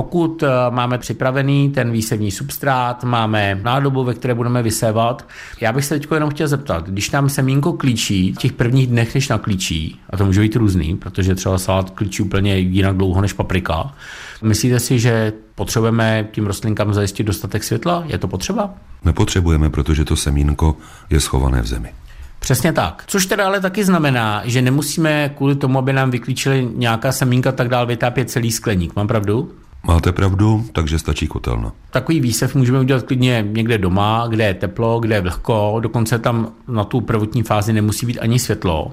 Pokud 0.00 0.42
eh, 0.42 0.48
máme 0.70 0.98
připravený 0.98 1.70
ten 1.70 1.92
výsevní 1.92 2.30
substrát, 2.30 3.04
máme 3.04 3.60
nádobu, 3.62 4.04
ve 4.04 4.14
které 4.14 4.34
budeme 4.34 4.62
vysévat, 4.62 5.26
já 5.60 5.72
bych 5.72 5.84
se 5.84 5.94
teď 5.98 6.08
jenom 6.14 6.30
chtěl 6.30 6.48
zeptat, 6.48 6.88
když 6.88 7.10
nám 7.10 7.28
semínko 7.28 7.72
klíčí 7.72 8.32
v 8.32 8.38
těch 8.38 8.52
prvních 8.52 8.86
dnech, 8.86 9.14
než 9.14 9.28
naklíčí, 9.28 10.00
a 10.10 10.16
to 10.16 10.24
může 10.24 10.40
být 10.40 10.56
různý, 10.56 10.96
protože 10.96 11.34
třeba 11.34 11.58
salát 11.58 11.90
klíčí 11.90 12.22
úplně 12.22 12.58
jinak 12.58 12.96
dlouho 12.96 13.20
než 13.20 13.32
paprika, 13.32 13.94
myslíte 14.42 14.80
si, 14.80 14.98
že 14.98 15.32
potřebujeme 15.54 16.28
tím 16.32 16.46
rostlinkám 16.46 16.94
zajistit 16.94 17.24
dostatek 17.24 17.64
světla? 17.64 18.04
Je 18.06 18.18
to 18.18 18.28
potřeba? 18.28 18.74
Nepotřebujeme, 19.04 19.70
protože 19.70 20.04
to 20.04 20.16
semínko 20.16 20.76
je 21.10 21.20
schované 21.20 21.62
v 21.62 21.66
zemi. 21.66 21.92
Přesně 22.38 22.72
tak. 22.72 23.04
Což 23.06 23.26
teda 23.26 23.46
ale 23.46 23.60
taky 23.60 23.84
znamená, 23.84 24.42
že 24.44 24.62
nemusíme 24.62 25.28
kvůli 25.36 25.54
tomu, 25.54 25.78
aby 25.78 25.92
nám 25.92 26.10
vyklíčili 26.10 26.68
nějaká 26.74 27.12
semínka, 27.12 27.52
tak 27.52 27.68
dál 27.68 27.86
vytápět 27.86 28.30
celý 28.30 28.52
skleník. 28.52 28.96
Mám 28.96 29.06
pravdu? 29.06 29.52
Máte 29.82 30.12
pravdu, 30.12 30.64
takže 30.72 30.98
stačí 30.98 31.26
kotelna. 31.26 31.72
Takový 31.90 32.20
výsev 32.20 32.54
můžeme 32.54 32.80
udělat 32.80 33.02
klidně 33.02 33.44
někde 33.50 33.78
doma, 33.78 34.26
kde 34.28 34.44
je 34.44 34.54
teplo, 34.54 35.00
kde 35.00 35.14
je 35.14 35.20
vlhko, 35.20 35.76
dokonce 35.80 36.18
tam 36.18 36.52
na 36.68 36.84
tu 36.84 37.00
prvotní 37.00 37.42
fázi 37.42 37.72
nemusí 37.72 38.06
být 38.06 38.18
ani 38.18 38.38
světlo. 38.38 38.92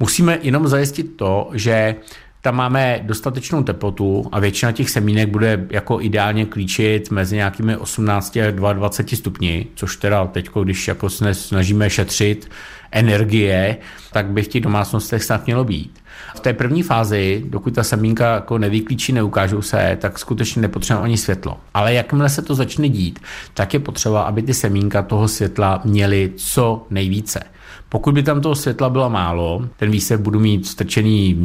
Musíme 0.00 0.38
jenom 0.42 0.68
zajistit 0.68 1.16
to, 1.16 1.50
že 1.52 1.96
tam 2.40 2.56
máme 2.56 3.00
dostatečnou 3.02 3.62
teplotu 3.62 4.24
a 4.32 4.40
většina 4.40 4.72
těch 4.72 4.90
semínek 4.90 5.28
bude 5.28 5.66
jako 5.70 6.00
ideálně 6.00 6.46
klíčit 6.46 7.10
mezi 7.10 7.36
nějakými 7.36 7.76
18 7.76 8.36
a 8.36 8.50
22 8.50 9.16
stupni, 9.16 9.66
což 9.74 9.96
teda 9.96 10.26
teď, 10.26 10.48
když 10.64 10.88
jako 10.88 11.10
snažíme 11.32 11.90
šetřit 11.90 12.50
energie, 12.92 13.76
tak 14.12 14.26
by 14.26 14.42
v 14.42 14.48
těch 14.48 14.62
domácnostech 14.62 15.24
snad 15.24 15.46
mělo 15.46 15.64
být. 15.64 15.98
V 16.36 16.40
té 16.40 16.52
první 16.52 16.82
fázi, 16.82 17.44
dokud 17.46 17.74
ta 17.74 17.82
semínka 17.82 18.34
jako 18.34 18.58
nevyklíčí, 18.58 19.12
neukážou 19.12 19.62
se, 19.62 19.98
tak 20.00 20.18
skutečně 20.18 20.62
nepotřebujeme 20.62 21.04
ani 21.04 21.16
světlo. 21.16 21.56
Ale 21.74 21.94
jakmile 21.94 22.28
se 22.28 22.42
to 22.42 22.54
začne 22.54 22.88
dít, 22.88 23.18
tak 23.54 23.74
je 23.74 23.80
potřeba, 23.80 24.22
aby 24.22 24.42
ty 24.42 24.54
semínka 24.54 25.02
toho 25.02 25.28
světla 25.28 25.80
měly 25.84 26.32
co 26.36 26.86
nejvíce. 26.90 27.40
Pokud 27.88 28.14
by 28.14 28.22
tam 28.22 28.40
toho 28.40 28.54
světla 28.54 28.90
bylo 28.90 29.10
málo, 29.10 29.68
ten 29.76 29.90
výsev 29.90 30.20
budu 30.20 30.40
mít 30.40 30.66
strčený 30.66 31.36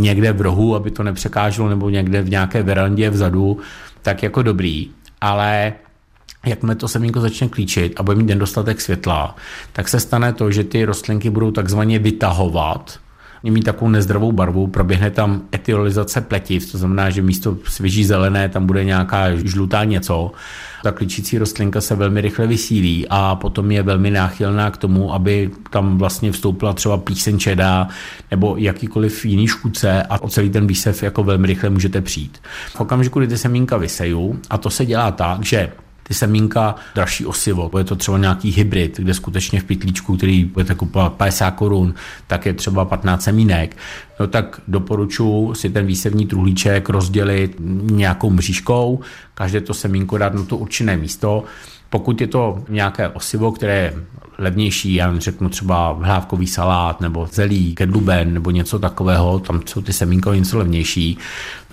někde 0.00 0.32
v 0.32 0.40
rohu, 0.40 0.76
aby 0.76 0.90
to 0.90 1.02
nepřekáželo, 1.02 1.68
nebo 1.68 1.90
někde 1.90 2.22
v 2.22 2.30
nějaké 2.30 2.62
verandě 2.62 3.10
vzadu, 3.10 3.58
tak 4.02 4.22
jako 4.22 4.42
dobrý. 4.42 4.90
Ale 5.20 5.72
jakmile 6.46 6.74
to 6.74 6.88
semínko 6.88 7.20
začne 7.20 7.48
klíčit 7.48 7.92
a 7.96 8.02
bude 8.02 8.16
mít 8.16 8.26
nedostatek 8.26 8.80
světla, 8.80 9.36
tak 9.72 9.88
se 9.88 10.00
stane 10.00 10.32
to, 10.32 10.50
že 10.50 10.64
ty 10.64 10.84
rostlinky 10.84 11.30
budou 11.30 11.50
takzvaně 11.50 11.98
vytahovat 11.98 12.98
mít 13.50 13.62
takovou 13.62 13.90
nezdravou 13.90 14.32
barvu, 14.32 14.66
proběhne 14.66 15.10
tam 15.10 15.42
etiolizace 15.54 16.20
pletiv, 16.20 16.72
to 16.72 16.78
znamená, 16.78 17.10
že 17.10 17.22
místo 17.22 17.56
svěží 17.64 18.04
zelené 18.04 18.48
tam 18.48 18.66
bude 18.66 18.84
nějaká 18.84 19.36
žlutá 19.36 19.84
něco. 19.84 20.30
Ta 20.82 20.92
klíčící 20.92 21.38
rostlinka 21.38 21.80
se 21.80 21.94
velmi 21.94 22.20
rychle 22.20 22.46
vysílí 22.46 23.06
a 23.10 23.34
potom 23.34 23.70
je 23.70 23.82
velmi 23.82 24.10
náchylná 24.10 24.70
k 24.70 24.76
tomu, 24.76 25.14
aby 25.14 25.50
tam 25.70 25.98
vlastně 25.98 26.32
vstoupila 26.32 26.72
třeba 26.72 26.96
plíseň 26.96 27.38
čeda 27.38 27.88
nebo 28.30 28.56
jakýkoliv 28.56 29.24
jiný 29.24 29.46
škůdce 29.46 30.02
a 30.02 30.22
o 30.22 30.28
celý 30.28 30.50
ten 30.50 30.66
výsev 30.66 31.02
jako 31.02 31.24
velmi 31.24 31.46
rychle 31.46 31.70
můžete 31.70 32.00
přijít. 32.00 32.38
V 32.68 32.80
okamžiku, 32.80 33.18
kdy 33.18 33.28
ty 33.28 33.38
semínka 33.38 33.76
vysejí, 33.76 34.32
a 34.50 34.58
to 34.58 34.70
se 34.70 34.86
dělá 34.86 35.10
tak, 35.10 35.44
že 35.44 35.72
ty 36.08 36.14
semínka 36.14 36.74
dražší 36.94 37.26
osivo. 37.26 37.70
Je 37.78 37.84
to 37.84 37.96
třeba 37.96 38.18
nějaký 38.18 38.50
hybrid, 38.50 38.96
kde 38.96 39.14
skutečně 39.14 39.60
v 39.60 39.64
pytlíčku, 39.64 40.16
který 40.16 40.44
budete 40.44 40.74
kupovat 40.74 41.12
50 41.12 41.50
korun, 41.50 41.94
tak 42.26 42.46
je 42.46 42.52
třeba 42.52 42.84
15 42.84 43.22
semínek. 43.22 43.76
No 44.20 44.26
tak 44.26 44.60
doporučuji 44.68 45.54
si 45.54 45.70
ten 45.70 45.86
výsevní 45.86 46.26
truhlíček 46.26 46.88
rozdělit 46.88 47.56
nějakou 47.90 48.30
mřížkou, 48.30 49.00
každé 49.34 49.60
to 49.60 49.74
semínko 49.74 50.18
dát 50.18 50.34
na 50.34 50.44
to 50.44 50.56
určené 50.56 50.96
místo. 50.96 51.44
Pokud 51.90 52.20
je 52.20 52.26
to 52.26 52.58
nějaké 52.68 53.08
osivo, 53.08 53.52
které 53.52 53.74
je 53.74 53.94
levnější, 54.38 54.94
já 54.94 55.18
řeknu 55.18 55.48
třeba 55.48 55.98
hlávkový 56.02 56.46
salát 56.46 57.00
nebo 57.00 57.28
zelí, 57.32 57.74
kedluben 57.74 58.34
nebo 58.34 58.50
něco 58.50 58.78
takového, 58.78 59.38
tam 59.38 59.60
jsou 59.66 59.82
ty 59.82 59.92
semínka 59.92 60.34
něco 60.34 60.58
levnější. 60.58 61.18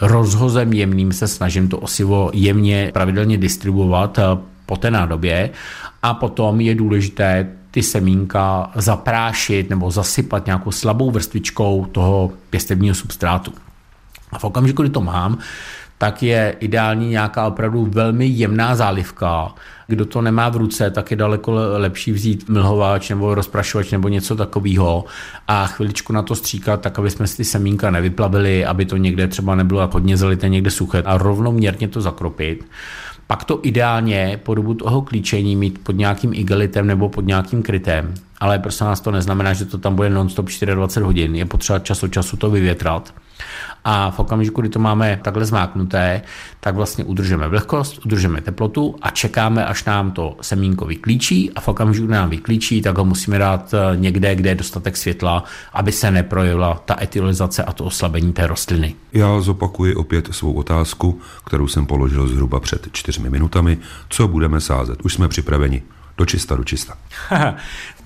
Rozhozem 0.01 0.73
jemným 0.73 1.13
se 1.13 1.27
snažím 1.27 1.67
to 1.67 1.77
osivo 1.77 2.31
jemně 2.33 2.91
pravidelně 2.93 3.37
distribuovat 3.37 4.19
eh, 4.19 4.23
po 4.65 4.77
té 4.77 4.91
nádobě 4.91 5.49
a 6.03 6.13
potom 6.13 6.61
je 6.61 6.75
důležité 6.75 7.49
ty 7.71 7.83
semínka 7.83 8.71
zaprášit 8.75 9.69
nebo 9.69 9.91
zasypat 9.91 10.45
nějakou 10.45 10.71
slabou 10.71 11.11
vrstvičkou 11.11 11.85
toho 11.85 12.31
pěstebního 12.49 12.95
substrátu. 12.95 13.53
A 14.31 14.39
v 14.39 14.43
okamžiku, 14.43 14.81
kdy 14.81 14.89
to 14.89 15.01
mám, 15.01 15.37
tak 16.03 16.23
je 16.23 16.55
ideální 16.59 17.09
nějaká 17.09 17.47
opravdu 17.47 17.85
velmi 17.85 18.25
jemná 18.25 18.75
zálivka. 18.75 19.53
Kdo 19.87 20.05
to 20.05 20.21
nemá 20.21 20.49
v 20.49 20.55
ruce, 20.55 20.91
tak 20.91 21.11
je 21.11 21.17
daleko 21.17 21.51
lepší 21.77 22.11
vzít 22.11 22.49
mlhovač 22.49 23.09
nebo 23.09 23.35
rozprašovač 23.35 23.91
nebo 23.91 24.07
něco 24.07 24.35
takového 24.35 25.05
a 25.47 25.67
chviličku 25.67 26.13
na 26.13 26.21
to 26.21 26.35
stříkat, 26.35 26.81
tak 26.81 26.99
aby 26.99 27.09
jsme 27.09 27.27
si 27.27 27.37
ty 27.37 27.43
semínka 27.43 27.91
nevyplavili, 27.91 28.65
aby 28.65 28.85
to 28.85 28.97
někde 28.97 29.27
třeba 29.27 29.55
nebylo 29.55 29.89
hodně 29.93 30.17
zalité, 30.17 30.49
někde 30.49 30.71
suché 30.71 31.01
a 31.01 31.17
rovnoměrně 31.17 31.87
to 31.87 32.01
zakropit. 32.01 32.65
Pak 33.27 33.43
to 33.43 33.59
ideálně 33.63 34.39
po 34.43 34.55
dobu 34.55 34.73
toho 34.73 35.01
klíčení 35.01 35.55
mít 35.55 35.79
pod 35.83 35.95
nějakým 35.95 36.33
igelitem 36.33 36.87
nebo 36.87 37.09
pod 37.09 37.25
nějakým 37.25 37.63
krytem. 37.63 38.13
Ale 38.39 38.59
prostě 38.59 38.83
nás 38.83 39.01
to 39.01 39.11
neznamená, 39.11 39.53
že 39.53 39.65
to 39.65 39.77
tam 39.77 39.95
bude 39.95 40.09
non-stop 40.09 40.45
24 40.45 41.05
hodin. 41.05 41.35
Je 41.35 41.45
potřeba 41.45 41.79
čas 41.79 42.03
od 42.03 42.07
času 42.07 42.37
to 42.37 42.49
vyvětrat 42.49 43.13
a 43.85 44.11
v 44.11 44.19
okamžiku, 44.19 44.61
kdy 44.61 44.69
to 44.69 44.79
máme 44.79 45.19
takhle 45.21 45.45
zmáknuté, 45.45 46.21
tak 46.59 46.75
vlastně 46.75 47.03
udržeme 47.03 47.47
vlhkost, 47.47 48.05
udržeme 48.05 48.41
teplotu 48.41 48.95
a 49.01 49.09
čekáme, 49.09 49.65
až 49.65 49.85
nám 49.85 50.11
to 50.11 50.37
semínko 50.41 50.85
vyklíčí 50.85 51.51
a 51.51 51.61
v 51.61 51.67
okamžiku, 51.67 52.05
kdy 52.05 52.13
nám 52.13 52.29
vyklíčí, 52.29 52.81
tak 52.81 52.97
ho 52.97 53.05
musíme 53.05 53.37
dát 53.37 53.73
eh, 53.73 53.97
někde, 53.97 54.35
kde 54.35 54.49
je 54.49 54.55
dostatek 54.55 54.97
světla, 54.97 55.43
aby 55.73 55.91
se 55.91 56.11
neprojevila 56.11 56.81
ta 56.85 57.01
etylizace 57.01 57.63
a 57.63 57.73
to 57.73 57.85
oslabení 57.85 58.33
té 58.33 58.47
rostliny. 58.47 58.95
Já 59.13 59.41
zopakuji 59.41 59.95
opět 59.95 60.29
svou 60.31 60.53
otázku, 60.53 61.21
kterou 61.45 61.67
jsem 61.67 61.85
položil 61.85 62.27
zhruba 62.27 62.59
před 62.59 62.87
čtyřmi 62.91 63.29
minutami. 63.29 63.77
Co 64.09 64.27
budeme 64.27 64.61
sázet? 64.61 65.05
Už 65.05 65.13
jsme 65.13 65.27
připraveni 65.27 65.83
do 66.17 66.25
čista, 66.25 66.55
do 66.55 66.63
čista. 66.63 66.97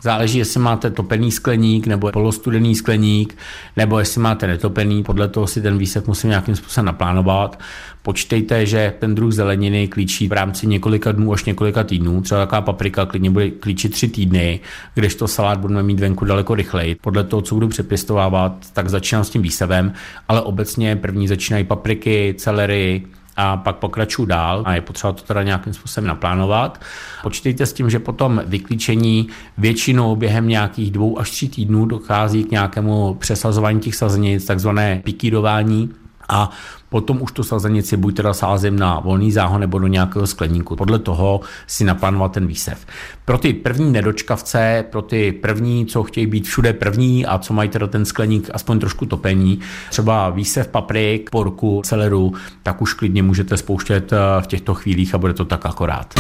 Záleží, 0.02 0.38
jestli 0.38 0.60
máte 0.60 0.90
topený 0.90 1.32
skleník 1.32 1.88
nebo 1.88 2.12
polostudený 2.12 2.76
skleník, 2.76 3.38
nebo 3.78 4.00
jestli 4.00 4.22
máte 4.22 4.48
netopený, 4.48 5.04
podle 5.04 5.28
toho 5.28 5.48
si 5.48 5.62
ten 5.62 5.78
výsev 5.78 6.08
musím 6.08 6.30
nějakým 6.30 6.56
způsobem 6.56 6.86
naplánovat. 6.86 7.60
Počítejte, 8.02 8.66
že 8.66 8.94
ten 9.00 9.16
druh 9.16 9.32
zeleniny 9.32 9.88
klíčí 9.88 10.28
v 10.28 10.32
rámci 10.32 10.68
několika 10.68 11.12
dnů 11.12 11.34
až 11.34 11.46
několika 11.46 11.84
týdnů. 11.84 12.22
Třeba 12.22 12.42
taková 12.42 12.62
paprika 12.62 13.06
klidně 13.06 13.30
bude 13.30 13.52
klíčit 13.52 13.92
tři 13.92 14.08
týdny, 14.08 14.60
když 14.94 15.16
to 15.16 15.28
salát 15.28 15.60
budeme 15.60 15.84
mít 15.84 16.00
venku 16.00 16.26
daleko 16.26 16.56
rychleji. 16.56 16.96
Podle 16.96 17.24
toho, 17.24 17.42
co 17.42 17.56
budu 17.56 17.68
přepěstovávat, 17.68 18.54
tak 18.74 18.90
začínám 18.90 19.24
s 19.24 19.30
tím 19.30 19.42
výsevem, 19.42 19.94
ale 20.28 20.42
obecně 20.42 20.96
první 20.96 21.28
začínají 21.28 21.64
papriky, 21.64 22.36
celery, 22.38 23.04
a 23.38 23.58
pak 23.58 23.76
pokračuju 23.76 24.26
dál 24.26 24.64
a 24.66 24.76
je 24.76 24.82
potřeba 24.82 25.14
to 25.14 25.24
teda 25.24 25.44
nějakým 25.44 25.74
způsobem 25.74 26.08
naplánovat. 26.08 26.82
Počítejte 27.24 27.66
s 27.66 27.74
tím, 27.74 27.90
že 27.90 28.00
potom 28.00 28.42
vyklíčení 28.46 29.28
většinou 29.58 30.16
během 30.16 30.48
nějakých 30.48 30.92
dvou 30.92 31.20
až 31.20 31.32
tří 31.32 31.50
týdnů 31.50 31.86
dochází 31.86 32.44
k 32.44 32.52
nějakému 32.52 33.14
přesazování 33.14 33.80
těch 33.80 33.96
sazenic, 33.96 34.46
takzvané 34.46 35.02
pikírování, 35.04 35.90
a 36.30 36.52
potom 36.90 37.22
už 37.22 37.32
tu 37.32 37.44
sazenici 37.44 37.98
buď 37.98 38.16
teda 38.16 38.34
sázím 38.34 38.80
na 38.80 39.00
volný 39.00 39.32
záhon 39.32 39.62
nebo 39.62 39.80
do 39.80 39.88
nějakého 39.88 40.28
skleníku. 40.28 40.76
Podle 40.76 41.00
toho 41.00 41.42
si 41.68 41.84
naplánovat 41.84 42.32
ten 42.32 42.48
výsev. 42.48 42.86
Pro 43.26 43.38
ty 43.38 43.54
první 43.54 43.92
nedočkavce, 43.92 44.86
pro 44.92 45.02
ty 45.02 45.32
první, 45.32 45.86
co 45.86 46.04
chtějí 46.04 46.28
být 46.28 46.46
všude 46.46 46.74
první 46.74 47.26
a 47.26 47.38
co 47.38 47.54
mají 47.54 47.70
teda 47.70 47.88
ten 47.88 48.06
skleník 48.06 48.50
aspoň 48.54 48.80
trošku 48.80 49.06
topení, 49.06 49.60
třeba 49.90 50.30
výsev 50.30 50.68
paprik, 50.68 51.30
porku, 51.30 51.82
celeru, 51.86 52.34
tak 52.64 52.82
už 52.82 52.94
klidně 52.94 53.24
můžete 53.24 53.58
spouštět 53.58 54.14
eh, 54.14 54.18
v 54.42 54.48
těchto 54.48 54.74
chvílích 54.74 55.16
a 55.16 55.18
bude 55.18 55.34
to 55.34 55.46
tak 55.46 55.66
akorát. 55.66 56.14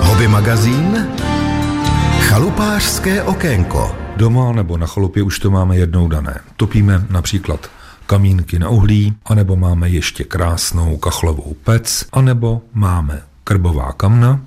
Hobby 0.00 0.28
magazín 0.28 1.06
Chalupářské 2.20 3.22
okénko 3.22 3.99
Doma 4.20 4.52
nebo 4.52 4.76
na 4.76 4.86
chalupě 4.86 5.22
už 5.22 5.38
to 5.38 5.50
máme 5.50 5.76
jednou 5.76 6.08
dané. 6.08 6.40
Topíme 6.56 7.06
například 7.10 7.70
kamínky 8.06 8.58
na 8.58 8.68
uhlí, 8.68 9.16
anebo 9.24 9.56
máme 9.56 9.88
ještě 9.88 10.24
krásnou 10.24 10.96
kachlovou 10.96 11.56
pec, 11.64 12.04
anebo 12.12 12.62
máme 12.74 13.22
krbová 13.44 13.92
kamna 13.92 14.40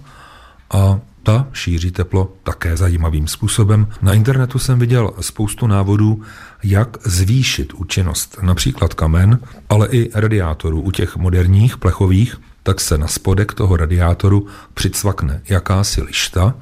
a 0.72 1.00
ta 1.24 1.48
šíří 1.54 1.92
teplo 1.92 2.34
také 2.44 2.78
zajímavým 2.78 3.28
způsobem. 3.28 3.88
Na 4.02 4.14
internetu 4.14 4.60
jsem 4.60 4.80
viděl 4.80 5.12
spoustu 5.22 5.68
návodů, 5.68 6.22
jak 6.64 6.98
zvýšit 7.08 7.74
účinnost 7.74 8.38
například 8.42 8.94
kamen, 8.94 9.40
ale 9.70 9.88
i 9.88 10.12
radiátorů 10.14 10.82
u 10.82 10.92
těch 10.92 11.16
moderních 11.18 11.78
plechových, 11.78 12.36
tak 12.64 12.82
se 12.82 12.98
na 12.98 13.08
spodek 13.08 13.54
toho 13.54 13.78
radiátoru 13.78 14.48
přicvakne 14.74 15.42
jakási 15.50 16.02
lišta, 16.02 16.54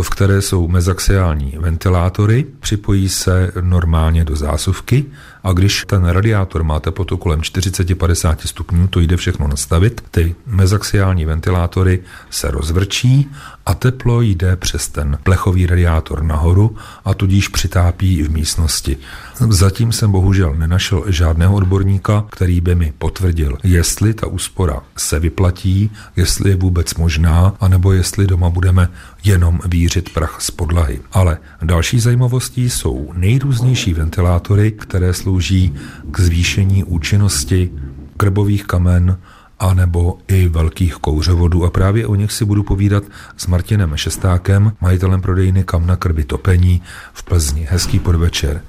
v 0.00 0.10
které 0.10 0.42
jsou 0.42 0.68
mezaxiální 0.68 1.54
ventilátory, 1.58 2.46
připojí 2.60 3.08
se 3.08 3.52
normálně 3.60 4.24
do 4.24 4.36
zásuvky 4.36 5.04
a 5.44 5.52
když 5.52 5.84
ten 5.86 6.04
radiátor 6.04 6.62
má 6.62 6.80
teplotu 6.80 7.16
kolem 7.16 7.40
40-50 7.40 8.36
stupňů, 8.44 8.86
to 8.86 9.00
jde 9.00 9.16
všechno 9.16 9.48
nastavit, 9.48 10.04
ty 10.10 10.34
mezaxiální 10.46 11.24
ventilátory 11.24 12.02
se 12.30 12.50
rozvrčí 12.50 13.30
a 13.66 13.74
teplo 13.74 14.22
jde 14.22 14.56
přes 14.56 14.88
ten 14.88 15.18
plechový 15.22 15.66
radiátor 15.66 16.22
nahoru 16.22 16.76
a 17.04 17.14
tudíž 17.14 17.48
přitápí 17.48 18.22
v 18.22 18.30
místnosti. 18.30 18.96
Zatím 19.48 19.92
jsem 19.92 20.12
bohužel 20.12 20.54
nenašel 20.54 21.04
žádného 21.06 21.54
odborníka, 21.54 22.26
který 22.30 22.60
by 22.60 22.74
mi 22.74 22.92
potvrdil, 22.98 23.58
jestli 23.64 24.14
ta 24.14 24.26
úspora 24.26 24.82
se 24.96 25.18
vyplatí, 25.18 25.90
jestli 26.16 26.50
je 26.50 26.56
vůbec 26.56 26.94
možná, 26.94 27.54
anebo 27.60 27.92
jestli 27.92 28.26
doma 28.26 28.50
budeme 28.50 28.88
jenom 29.24 29.60
vířit 29.68 30.10
prach 30.10 30.36
z 30.40 30.50
podlahy. 30.50 31.00
Ale 31.12 31.38
další 31.62 32.00
zajímavostí 32.00 32.70
jsou 32.70 33.12
nejrůznější 33.16 33.94
ventilátory, 33.94 34.72
které 34.72 35.14
slouží 35.14 35.74
k 36.10 36.20
zvýšení 36.20 36.84
účinnosti 36.84 37.70
krbových 38.16 38.64
kamen, 38.64 39.18
anebo 39.58 40.18
i 40.28 40.48
velkých 40.48 40.94
kouřovodů. 40.94 41.64
A 41.64 41.70
právě 41.70 42.06
o 42.06 42.14
nich 42.14 42.32
si 42.32 42.44
budu 42.44 42.62
povídat 42.62 43.04
s 43.36 43.46
Martinem 43.46 43.96
Šestákem, 43.96 44.72
majitelem 44.80 45.22
prodejny 45.22 45.64
Kamna 45.64 45.96
krby 45.96 46.24
topení 46.24 46.82
v 47.12 47.22
Plzni. 47.22 47.66
Hezký 47.70 47.98
podvečer. 47.98 48.62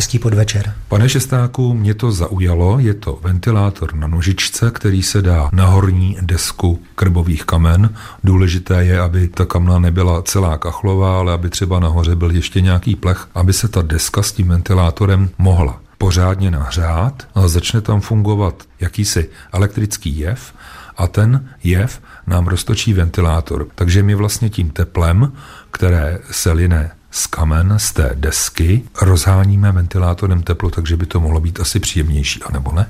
Hezký 0.00 0.18
podvečer. 0.18 0.74
Pane 0.88 1.08
Šestáku, 1.08 1.74
mě 1.74 1.94
to 1.94 2.12
zaujalo. 2.12 2.78
Je 2.78 2.94
to 2.94 3.18
ventilátor 3.22 3.94
na 3.94 4.06
nožičce, 4.06 4.70
který 4.70 5.02
se 5.02 5.22
dá 5.22 5.50
na 5.52 5.66
horní 5.66 6.16
desku 6.20 6.82
krbových 6.94 7.44
kamen. 7.44 7.94
Důležité 8.24 8.84
je, 8.84 9.00
aby 9.00 9.28
ta 9.28 9.44
kamna 9.44 9.78
nebyla 9.78 10.22
celá 10.22 10.58
kachlová, 10.58 11.18
ale 11.18 11.32
aby 11.32 11.50
třeba 11.50 11.80
nahoře 11.80 12.16
byl 12.16 12.30
ještě 12.30 12.60
nějaký 12.60 12.96
plech, 12.96 13.26
aby 13.34 13.52
se 13.52 13.68
ta 13.68 13.82
deska 13.82 14.22
s 14.22 14.32
tím 14.32 14.48
ventilátorem 14.48 15.30
mohla 15.38 15.80
pořádně 15.98 16.50
nahřát 16.50 17.28
a 17.34 17.48
začne 17.48 17.80
tam 17.80 18.00
fungovat 18.00 18.54
jakýsi 18.80 19.28
elektrický 19.52 20.18
jev 20.18 20.52
a 20.96 21.06
ten 21.06 21.48
jev 21.64 22.00
nám 22.26 22.46
roztočí 22.46 22.92
ventilátor. 22.92 23.66
Takže 23.74 24.02
my 24.02 24.14
vlastně 24.14 24.50
tím 24.50 24.70
teplem, 24.70 25.32
které 25.70 26.18
se 26.30 26.52
line 26.52 26.90
z 27.10 27.26
kamen, 27.26 27.74
z 27.76 27.92
té 27.92 28.10
desky, 28.14 28.82
rozháníme 29.02 29.72
ventilátorem 29.72 30.42
teplo, 30.42 30.70
takže 30.70 30.96
by 30.96 31.06
to 31.06 31.20
mohlo 31.20 31.40
být 31.40 31.60
asi 31.60 31.80
příjemnější, 31.80 32.42
anebo 32.42 32.72
ne? 32.72 32.86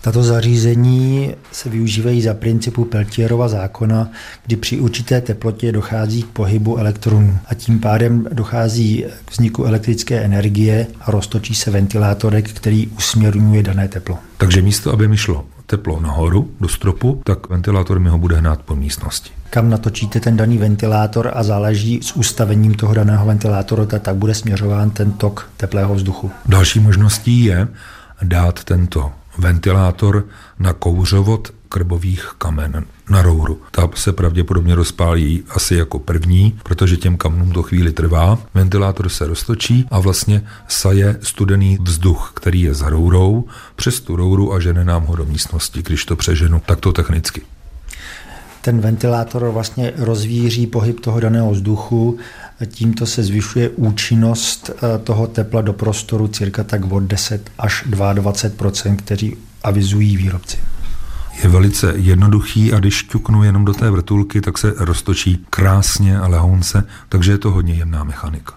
Tato 0.00 0.22
zařízení 0.22 1.34
se 1.52 1.70
využívají 1.70 2.22
za 2.22 2.34
principu 2.34 2.84
Peltierova 2.84 3.48
zákona, 3.48 4.10
kdy 4.46 4.56
při 4.56 4.80
určité 4.80 5.20
teplotě 5.20 5.72
dochází 5.72 6.22
k 6.22 6.26
pohybu 6.26 6.76
elektronů 6.76 7.38
a 7.46 7.54
tím 7.54 7.80
pádem 7.80 8.28
dochází 8.32 9.04
k 9.24 9.32
vzniku 9.32 9.64
elektrické 9.64 10.20
energie 10.20 10.86
a 11.00 11.10
roztočí 11.10 11.54
se 11.54 11.70
ventilátorek, 11.70 12.50
který 12.52 12.86
usměrňuje 12.86 13.62
dané 13.62 13.88
teplo. 13.88 14.18
Takže 14.36 14.62
místo, 14.62 14.92
aby 14.92 15.08
mi 15.08 15.16
šlo 15.16 15.44
teplo 15.66 16.00
nahoru 16.00 16.50
do 16.60 16.68
stropu, 16.68 17.20
tak 17.24 17.48
ventilátor 17.48 18.00
mi 18.00 18.08
ho 18.08 18.18
bude 18.18 18.36
hnát 18.36 18.62
po 18.62 18.76
místnosti. 18.76 19.30
Kam 19.50 19.70
natočíte 19.70 20.20
ten 20.20 20.36
daný 20.36 20.58
ventilátor 20.58 21.30
a 21.34 21.42
záleží 21.42 22.00
s 22.02 22.16
ustavením 22.16 22.74
toho 22.74 22.94
daného 22.94 23.26
ventilátoru, 23.26 23.86
tak 23.86 24.16
bude 24.16 24.34
směřován 24.34 24.90
ten 24.90 25.12
tok 25.12 25.50
teplého 25.56 25.94
vzduchu. 25.94 26.30
Další 26.46 26.80
možností 26.80 27.44
je 27.44 27.68
dát 28.22 28.64
tento 28.64 29.12
ventilátor 29.38 30.24
na 30.58 30.72
kouřovod 30.72 31.48
krbových 31.68 32.30
kamen 32.38 32.84
na 33.10 33.22
rouru. 33.22 33.60
Ta 33.70 33.90
se 33.94 34.12
pravděpodobně 34.12 34.74
rozpálí 34.74 35.42
asi 35.50 35.74
jako 35.74 35.98
první, 35.98 36.58
protože 36.62 36.96
těm 36.96 37.16
kamnům 37.16 37.52
to 37.52 37.62
chvíli 37.62 37.92
trvá. 37.92 38.38
Ventilátor 38.54 39.08
se 39.08 39.26
roztočí 39.26 39.86
a 39.90 40.00
vlastně 40.00 40.42
saje 40.68 41.18
studený 41.22 41.78
vzduch, 41.82 42.32
který 42.34 42.60
je 42.60 42.74
za 42.74 42.88
rourou, 42.88 43.44
přes 43.76 44.00
tu 44.00 44.16
rouru 44.16 44.52
a 44.52 44.60
žene 44.60 44.84
nám 44.84 45.04
ho 45.04 45.16
do 45.16 45.24
místnosti, 45.24 45.82
když 45.82 46.04
to 46.04 46.16
přeženu 46.16 46.62
takto 46.66 46.92
technicky 46.92 47.42
ten 48.66 48.80
ventilátor 48.80 49.50
vlastně 49.50 49.92
rozvíří 49.96 50.66
pohyb 50.66 51.00
toho 51.00 51.20
daného 51.20 51.50
vzduchu, 51.50 52.18
tímto 52.66 53.06
se 53.06 53.22
zvyšuje 53.22 53.68
účinnost 53.68 54.70
eh, 54.70 54.98
toho 54.98 55.26
tepla 55.26 55.60
do 55.60 55.72
prostoru 55.72 56.28
cirka 56.28 56.64
tak 56.64 56.92
od 56.92 57.00
10 57.00 57.50
až 57.58 57.84
22 57.86 58.96
kteří 58.96 59.36
avizují 59.62 60.16
výrobci. 60.16 60.58
Je 61.42 61.48
velice 61.48 61.92
jednoduchý 61.96 62.72
a 62.72 62.78
když 62.78 63.02
ťuknu 63.02 63.44
jenom 63.44 63.64
do 63.64 63.74
té 63.74 63.90
vrtulky, 63.90 64.40
tak 64.40 64.58
se 64.58 64.74
roztočí 64.76 65.46
krásně 65.50 66.18
a 66.18 66.26
lehonce, 66.28 66.84
takže 67.08 67.32
je 67.32 67.38
to 67.38 67.50
hodně 67.50 67.74
jemná 67.74 68.04
mechanika. 68.04 68.52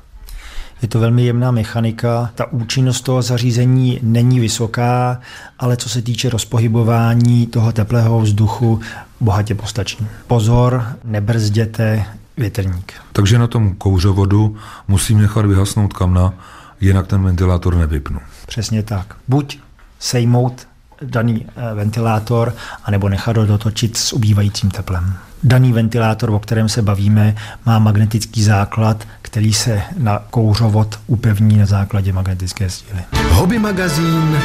Je 0.82 0.88
to 0.88 1.00
velmi 1.00 1.26
jemná 1.26 1.52
mechanika. 1.52 2.32
Ta 2.36 2.52
účinnost 2.52 3.02
toho 3.02 3.22
zařízení 3.22 4.00
není 4.04 4.40
vysoká, 4.40 5.20
ale 5.60 5.78
co 5.78 5.90
se 5.90 6.02
týče 6.02 6.30
rozpohybování 6.30 7.48
toho 7.48 7.72
teplého 7.72 8.22
vzduchu, 8.22 8.80
bohatě 9.20 9.56
postačí. 9.56 10.08
Pozor, 10.28 10.84
nebrzděte 11.04 12.06
větrník. 12.38 12.94
Takže 13.12 13.40
na 13.40 13.48
tom 13.48 13.76
kouřovodu 13.76 14.58
musím 14.88 15.22
nechat 15.22 15.46
vyhasnout 15.46 15.94
kamna, 15.94 16.34
jinak 16.82 17.08
ten 17.08 17.24
ventilátor 17.24 17.76
nevypnu. 17.76 18.20
Přesně 18.48 18.84
tak. 18.84 19.16
Buď 19.28 19.60
sejmout 20.00 20.68
daný 21.02 21.46
eh, 21.48 21.76
ventilátor, 21.76 22.56
anebo 22.84 23.10
nechat 23.10 23.38
ho 23.38 23.46
dotočit 23.46 23.98
s 23.98 24.14
ubývajícím 24.14 24.72
teplem. 24.72 25.14
Daný 25.44 25.74
ventilátor, 25.74 26.30
o 26.30 26.40
kterém 26.40 26.70
se 26.70 26.82
bavíme, 26.82 27.36
má 27.66 27.80
magnetický 27.80 28.44
základ, 28.44 29.08
který 29.22 29.54
se 29.54 29.82
na 29.98 30.20
kouřovod 30.30 31.00
upevní 31.08 31.58
na 31.58 31.66
základě 31.66 32.14
magnetické 32.14 32.70
síly. 32.70 33.00
Hobby 33.30 33.60
magazín 33.60 34.38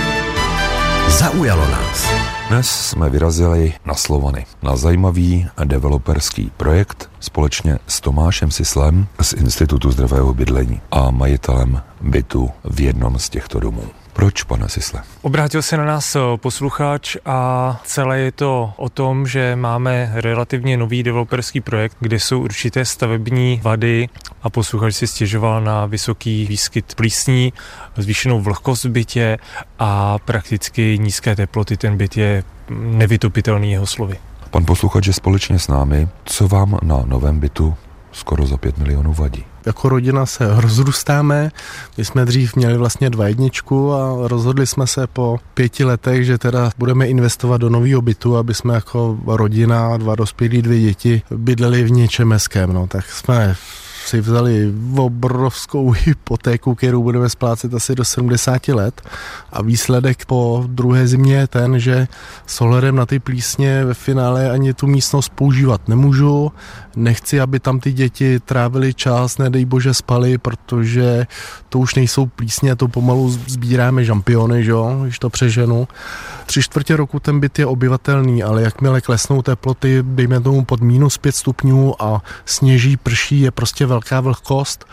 zaujalo 1.08 1.68
nás. 1.68 2.08
Dnes 2.48 2.70
jsme 2.70 3.10
vyrazili 3.10 3.74
na 3.86 3.94
Slovany 3.94 4.46
na 4.62 4.76
zajímavý 4.76 5.48
developerský 5.64 6.52
projekt 6.56 7.10
společně 7.20 7.78
s 7.86 8.00
Tomášem 8.00 8.50
Sislem 8.50 9.06
z 9.20 9.32
Institutu 9.32 9.90
zdravého 9.90 10.34
bydlení 10.34 10.80
a 10.90 11.10
majitelem 11.10 11.82
bytu 12.00 12.50
v 12.64 12.80
jednom 12.80 13.18
z 13.18 13.28
těchto 13.28 13.60
domů. 13.60 13.82
Proč, 14.14 14.42
pane 14.42 14.68
Sisle? 14.68 15.02
Obrátil 15.22 15.62
se 15.62 15.76
na 15.76 15.84
nás 15.84 16.16
posluchač 16.36 17.16
a 17.24 17.80
celé 17.84 18.18
je 18.18 18.32
to 18.32 18.72
o 18.76 18.88
tom, 18.88 19.26
že 19.26 19.56
máme 19.56 20.10
relativně 20.14 20.76
nový 20.76 21.02
developerský 21.02 21.60
projekt, 21.60 21.96
kde 22.00 22.20
jsou 22.20 22.40
určité 22.40 22.84
stavební 22.84 23.60
vady 23.62 24.08
a 24.42 24.50
posluchač 24.50 24.94
si 24.94 25.06
stěžoval 25.06 25.60
na 25.60 25.86
vysoký 25.86 26.46
výskyt 26.46 26.94
plísní, 26.94 27.52
zvýšenou 27.96 28.40
vlhkost 28.40 28.84
v 28.84 28.90
bytě 28.90 29.38
a 29.78 30.18
prakticky 30.18 30.98
nízké 30.98 31.36
teploty. 31.36 31.76
Ten 31.76 31.96
byt 31.96 32.16
je 32.16 32.44
nevytopitelný 32.70 33.72
jeho 33.72 33.86
slovy. 33.86 34.18
Pan 34.50 34.64
posluchač 34.64 35.06
je 35.06 35.12
společně 35.12 35.58
s 35.58 35.68
námi. 35.68 36.08
Co 36.24 36.48
vám 36.48 36.78
na 36.82 37.02
novém 37.06 37.40
bytu 37.40 37.74
skoro 38.12 38.46
za 38.46 38.56
5 38.56 38.78
milionů 38.78 39.12
vadí? 39.12 39.44
Jako 39.66 39.88
rodina 39.88 40.26
se 40.26 40.60
rozrůstáme. 40.60 41.50
My 41.98 42.04
jsme 42.04 42.24
dřív 42.24 42.56
měli 42.56 42.76
vlastně 42.76 43.10
dva 43.10 43.28
jedničku 43.28 43.94
a 43.94 44.28
rozhodli 44.28 44.66
jsme 44.66 44.86
se 44.86 45.06
po 45.06 45.38
pěti 45.54 45.84
letech, 45.84 46.24
že 46.24 46.38
teda 46.38 46.70
budeme 46.78 47.06
investovat 47.06 47.58
do 47.58 47.70
nového 47.70 48.02
bytu, 48.02 48.36
aby 48.36 48.54
jsme 48.54 48.74
jako 48.74 49.18
rodina, 49.26 49.96
dva 49.96 50.14
dospělí, 50.14 50.62
dvě 50.62 50.80
děti 50.80 51.22
bydleli 51.30 51.84
v 51.84 51.90
něčem 51.90 52.32
hezkém. 52.32 52.72
No. 52.72 52.86
Tak 52.86 53.12
jsme 53.12 53.56
si 54.08 54.20
vzali 54.20 54.72
obrovskou 54.96 55.90
hypotéku, 55.90 56.74
kterou 56.74 57.02
budeme 57.02 57.28
splácet 57.28 57.74
asi 57.74 57.94
do 57.94 58.04
70 58.04 58.68
let 58.68 59.02
a 59.52 59.62
výsledek 59.62 60.24
po 60.26 60.64
druhé 60.66 61.06
zimě 61.06 61.34
je 61.34 61.46
ten, 61.46 61.78
že 61.78 62.08
s 62.46 62.60
ohledem 62.60 62.96
na 62.96 63.06
ty 63.06 63.18
plísně 63.18 63.84
ve 63.84 63.94
finále 63.94 64.50
ani 64.50 64.74
tu 64.74 64.86
místnost 64.86 65.28
používat 65.34 65.88
nemůžu, 65.88 66.52
nechci, 66.96 67.40
aby 67.40 67.60
tam 67.60 67.80
ty 67.80 67.92
děti 67.92 68.40
trávili 68.40 68.94
čas, 68.94 69.38
nedej 69.38 69.64
bože 69.64 69.94
spali, 69.94 70.38
protože 70.38 71.26
to 71.68 71.78
už 71.78 71.94
nejsou 71.94 72.26
plísně, 72.26 72.76
to 72.76 72.88
pomalu 72.88 73.30
sbíráme 73.30 74.04
žampiony, 74.04 74.64
že 74.64 74.70
jo, 74.70 75.00
když 75.02 75.18
to 75.18 75.30
přeženu. 75.30 75.88
Tři 76.46 76.62
čtvrtě 76.62 76.96
roku 76.96 77.20
ten 77.20 77.40
byt 77.40 77.58
je 77.58 77.66
obyvatelný, 77.66 78.42
ale 78.42 78.62
jakmile 78.62 79.00
klesnou 79.00 79.42
teploty, 79.42 79.98
dejme 80.02 80.40
tomu 80.40 80.64
pod 80.64 80.80
minus 80.80 81.18
5 81.18 81.34
stupňů 81.34 82.02
a 82.02 82.22
sněží, 82.44 82.96
prší, 82.96 83.40
je 83.40 83.50
prostě 83.50 83.86
velká 83.94 84.20
vlhkost, 84.20 84.84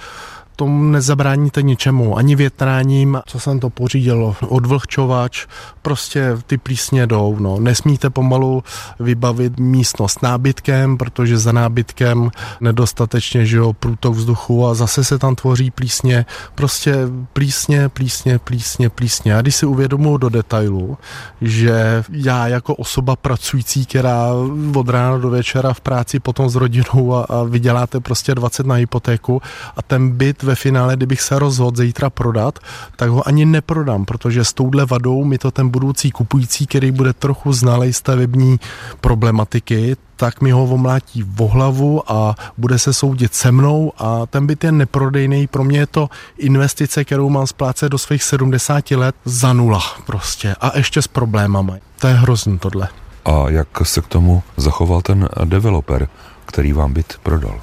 tomu 0.62 0.84
nezabráníte 0.84 1.62
ničemu, 1.62 2.18
ani 2.18 2.36
větráním, 2.36 3.22
co 3.26 3.40
jsem 3.40 3.60
to 3.60 3.70
pořídil, 3.70 4.36
odvlhčovač, 4.48 5.46
prostě 5.82 6.38
ty 6.48 6.58
plísně 6.58 7.08
jdou, 7.08 7.38
no. 7.40 7.60
Nesmíte 7.60 8.10
pomalu 8.10 8.64
vybavit 9.00 9.60
místnost 9.60 10.24
nábytkem, 10.24 10.98
protože 10.98 11.38
za 11.38 11.52
nábytkem 11.52 12.32
nedostatečně, 12.62 13.46
že 13.46 13.58
jo, 13.58 13.74
průtok 13.74 14.14
vzduchu 14.16 14.68
a 14.68 14.74
zase 14.74 15.04
se 15.04 15.18
tam 15.18 15.36
tvoří 15.36 15.72
plísně, 15.72 16.26
prostě 16.56 16.96
plísně, 17.34 17.90
plísně, 17.90 18.40
plísně, 18.40 18.90
plísně. 18.90 19.36
A 19.36 19.42
když 19.42 19.56
si 19.56 19.66
uvědomuji 19.66 20.18
do 20.18 20.30
detailu, 20.30 20.98
že 21.42 22.04
já 22.12 22.48
jako 22.48 22.76
osoba 22.76 23.16
pracující, 23.16 23.86
která 23.86 24.28
od 24.76 24.90
rána 24.90 25.18
do 25.18 25.30
večera 25.30 25.74
v 25.74 25.82
práci 25.82 26.20
potom 26.20 26.50
s 26.50 26.56
rodinou 26.56 27.14
a, 27.14 27.24
a 27.24 27.44
vyděláte 27.44 28.00
prostě 28.00 28.36
20 28.36 28.66
na 28.66 28.76
hypotéku 28.76 29.42
a 29.78 29.82
ten 29.82 30.10
byt 30.10 30.44
ve 30.44 30.51
finále, 30.56 30.96
kdybych 30.96 31.22
se 31.22 31.40
rozhodl 31.40 31.78
zítra 31.78 32.10
prodat, 32.10 32.60
tak 32.96 33.10
ho 33.10 33.28
ani 33.28 33.46
neprodám, 33.46 34.06
protože 34.06 34.46
s 34.46 34.54
touhle 34.54 34.86
vadou 34.86 35.24
mi 35.24 35.38
to 35.38 35.52
ten 35.52 35.70
budoucí 35.70 36.12
kupující, 36.12 36.68
který 36.68 36.92
bude 36.92 37.14
trochu 37.14 37.54
znalej 37.54 37.94
stavební 37.94 38.60
problematiky, 39.02 39.96
tak 40.16 40.42
mi 40.42 40.52
ho 40.52 40.64
omlátí 40.64 41.24
v 41.24 41.40
hlavu 41.40 42.12
a 42.12 42.36
bude 42.58 42.80
se 42.80 42.94
soudit 42.94 43.34
se 43.34 43.52
mnou 43.52 43.92
a 43.98 44.26
ten 44.26 44.48
byt 44.48 44.64
je 44.64 44.72
neprodejný. 44.72 45.48
Pro 45.48 45.64
mě 45.64 45.80
je 45.80 45.88
to 45.88 46.10
investice, 46.38 47.06
kterou 47.06 47.30
mám 47.30 47.48
splácet 47.48 47.92
do 47.92 47.98
svých 47.98 48.24
70 48.24 48.92
let 48.92 49.16
za 49.26 49.54
nula 49.54 49.82
prostě 50.06 50.56
a 50.62 50.78
ještě 50.78 51.02
s 51.02 51.08
problémama. 51.08 51.74
To 52.00 52.08
je 52.08 52.14
hrozný 52.14 52.60
tohle. 52.60 52.88
A 53.26 53.50
jak 53.50 53.68
se 53.84 54.02
k 54.02 54.08
tomu 54.08 54.44
zachoval 54.58 55.02
ten 55.02 55.30
developer, 55.46 56.08
který 56.46 56.74
vám 56.74 56.94
byt 56.94 57.14
prodal? 57.24 57.62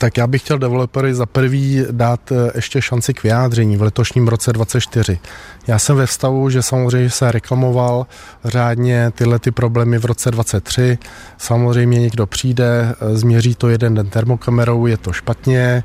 Tak 0.00 0.16
já 0.16 0.26
bych 0.26 0.42
chtěl 0.42 0.58
developery 0.58 1.14
za 1.14 1.26
prvý 1.26 1.84
dát 1.90 2.32
eh, 2.32 2.50
ještě 2.54 2.82
šanci 2.82 3.14
k 3.14 3.22
vyjádření 3.22 3.76
v 3.76 3.82
letošním 3.82 4.28
roce 4.28 4.52
24. 4.52 5.18
Já 5.66 5.78
jsem 5.78 5.96
ve 5.96 6.06
vztahu, 6.06 6.50
že 6.50 6.62
samozřejmě 6.62 7.10
se 7.10 7.32
reklamoval 7.32 8.06
řádně 8.44 9.10
tyhle 9.14 9.38
ty 9.38 9.50
problémy 9.50 9.98
v 9.98 10.04
roce 10.04 10.30
23. 10.30 10.98
Samozřejmě 11.38 12.00
někdo 12.00 12.26
přijde, 12.26 12.94
eh, 13.00 13.16
změří 13.16 13.54
to 13.54 13.68
jeden 13.68 13.94
den 13.94 14.08
termokamerou, 14.10 14.86
je 14.86 14.96
to 14.96 15.12
špatně, 15.12 15.84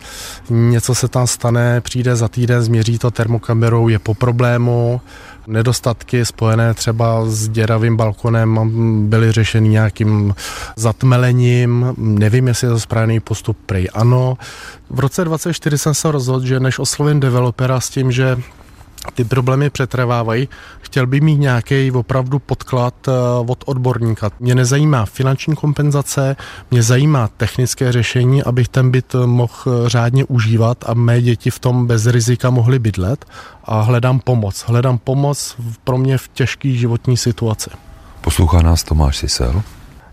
něco 0.49 0.95
se 0.95 1.07
tam 1.07 1.27
stane, 1.27 1.81
přijde 1.81 2.15
za 2.15 2.27
týden, 2.27 2.61
změří 2.61 2.97
to 2.97 3.11
termokamerou, 3.11 3.87
je 3.87 3.99
po 3.99 4.13
problému, 4.13 5.01
Nedostatky 5.47 6.25
spojené 6.25 6.73
třeba 6.73 7.25
s 7.25 7.47
děravým 7.47 7.97
balkonem 7.97 8.59
byly 9.09 9.31
řešeny 9.31 9.69
nějakým 9.69 10.35
zatmelením, 10.75 11.93
nevím, 11.97 12.47
jestli 12.47 12.67
je 12.67 12.71
to 12.71 12.79
správný 12.79 13.19
postup, 13.19 13.57
prej 13.65 13.87
ano. 13.93 14.37
V 14.89 14.99
roce 14.99 15.25
2024 15.25 15.77
jsem 15.77 15.93
se 15.93 16.11
rozhodl, 16.11 16.45
že 16.45 16.59
než 16.59 16.79
oslovím 16.79 17.19
developera 17.19 17.79
s 17.79 17.89
tím, 17.89 18.11
že 18.11 18.37
ty 19.11 19.23
problémy 19.23 19.69
přetrvávají. 19.69 20.49
Chtěl 20.81 21.07
by 21.07 21.21
mít 21.21 21.37
nějaký 21.37 21.91
opravdu 21.91 22.39
podklad 22.39 22.93
eh, 23.07 23.11
od 23.47 23.63
odborníka. 23.65 24.29
Mě 24.39 24.55
nezajímá 24.55 25.05
finanční 25.05 25.55
kompenzace, 25.55 26.35
mě 26.71 26.83
zajímá 26.83 27.29
technické 27.37 27.91
řešení, 27.91 28.43
abych 28.43 28.67
ten 28.67 28.91
byt 28.91 29.15
mohl 29.25 29.53
eh, 29.67 29.89
řádně 29.89 30.25
užívat 30.25 30.89
a 30.89 30.93
mé 30.93 31.21
děti 31.21 31.49
v 31.49 31.59
tom 31.59 31.87
bez 31.87 32.05
rizika 32.05 32.49
mohly 32.49 32.79
bydlet 32.79 33.25
a 33.63 33.81
hledám 33.81 34.19
pomoc. 34.19 34.63
Hledám 34.67 34.97
pomoc 34.97 35.55
pro 35.83 35.97
mě 35.97 36.17
v 36.17 36.27
těžké 36.27 36.71
životní 36.71 37.17
situaci. 37.17 37.69
Poslouchá 38.21 38.61
nás 38.61 38.83
Tomáš 38.83 39.17
Sisel. 39.17 39.63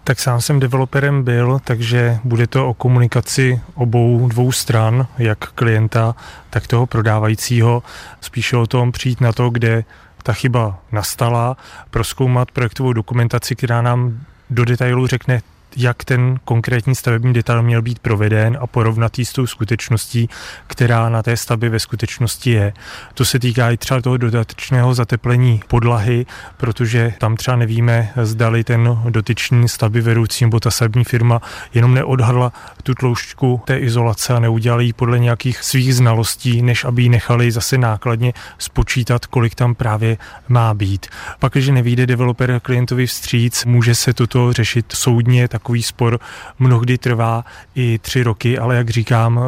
Tak 0.05 0.21
sám 0.21 0.41
jsem 0.41 0.61
developerem 0.61 1.25
byl, 1.25 1.59
takže 1.65 2.19
bude 2.25 2.47
to 2.47 2.69
o 2.69 2.75
komunikaci 2.75 3.61
obou 3.75 4.29
dvou 4.29 4.53
stran, 4.53 5.07
jak 5.19 5.39
klienta, 5.39 6.15
tak 6.51 6.67
toho 6.67 6.87
prodávajícího. 6.87 7.83
Spíše 8.21 8.57
o 8.57 8.67
tom 8.67 8.93
přijít 8.93 9.21
na 9.21 9.33
to, 9.33 9.51
kde 9.51 9.85
ta 10.23 10.33
chyba 10.33 10.79
nastala, 10.93 11.57
proskoumat 11.91 12.51
projektovou 12.51 12.93
dokumentaci, 12.93 13.57
která 13.57 13.83
nám 13.83 14.19
do 14.51 14.65
detailu 14.65 15.07
řekne 15.07 15.43
jak 15.77 16.05
ten 16.05 16.39
konkrétní 16.45 16.95
stavební 16.95 17.33
detail 17.33 17.63
měl 17.63 17.83
být 17.83 17.99
proveden 17.99 18.59
a 18.61 18.67
porovnat 18.67 19.19
s 19.19 19.33
tou 19.33 19.47
skutečností, 19.47 20.29
která 20.67 21.09
na 21.09 21.23
té 21.23 21.37
stavbě 21.37 21.71
ve 21.71 21.81
skutečnosti 21.81 22.51
je. 22.51 22.73
To 23.15 23.25
se 23.25 23.39
týká 23.39 23.71
i 23.71 23.77
třeba 23.77 24.01
toho 24.01 24.17
dodatečného 24.17 24.95
zateplení 24.95 25.63
podlahy, 25.69 26.27
protože 26.57 27.15
tam 27.19 27.37
třeba 27.37 27.57
nevíme, 27.57 28.13
zdali 28.23 28.65
ten 28.65 28.99
dotyčný 29.09 29.69
stavby 29.69 30.01
vedoucí 30.01 30.45
nebo 30.45 30.61
ta 30.61 30.71
stavební 30.71 31.05
firma 31.05 31.41
jenom 31.75 31.95
neodhadla 31.95 32.53
tu 32.83 32.95
tloušťku 32.95 33.63
té 33.65 33.79
izolace 33.79 34.35
a 34.35 34.39
neudělali 34.39 34.85
ji 34.85 34.93
podle 34.93 35.19
nějakých 35.19 35.63
svých 35.63 35.95
znalostí, 35.95 36.63
než 36.63 36.85
aby 36.85 37.03
ji 37.03 37.09
nechali 37.09 37.53
zase 37.53 37.79
nákladně 37.79 38.33
spočítat, 38.59 39.27
kolik 39.27 39.55
tam 39.55 39.75
právě 39.75 40.17
má 40.49 40.75
být. 40.75 41.07
Pak, 41.39 41.53
když 41.53 41.69
nevíde 41.69 42.07
developer 42.07 42.61
klientovi 42.61 43.07
vstříc, 43.07 43.65
může 43.65 43.95
se 43.95 44.13
toto 44.13 44.53
řešit 44.53 44.87
soudně, 44.93 45.49
tak 45.49 45.62
takový 45.63 45.83
spor 45.83 46.19
mnohdy 46.59 46.99
trvá 46.99 47.45
i 47.75 47.99
tři 47.99 48.23
roky, 48.23 48.59
ale 48.59 48.77
jak 48.77 48.91
říkám, 48.91 49.41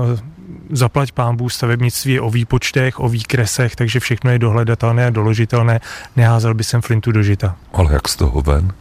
zaplať 0.70 1.12
pámbu, 1.12 1.48
stavebnictví 1.48 2.12
je 2.12 2.20
o 2.20 2.30
výpočtech, 2.30 3.00
o 3.00 3.08
výkresech, 3.08 3.76
takže 3.76 4.00
všechno 4.00 4.30
je 4.30 4.38
dohledatelné 4.38 5.06
a 5.06 5.10
doložitelné. 5.10 5.80
Neházel 6.16 6.54
by 6.54 6.64
jsem 6.64 6.82
flintu 6.82 7.12
do 7.12 7.22
žita. 7.22 7.56
Ale 7.72 7.92
jak 7.92 8.08
z 8.08 8.16
toho 8.16 8.42
ven? 8.42 8.72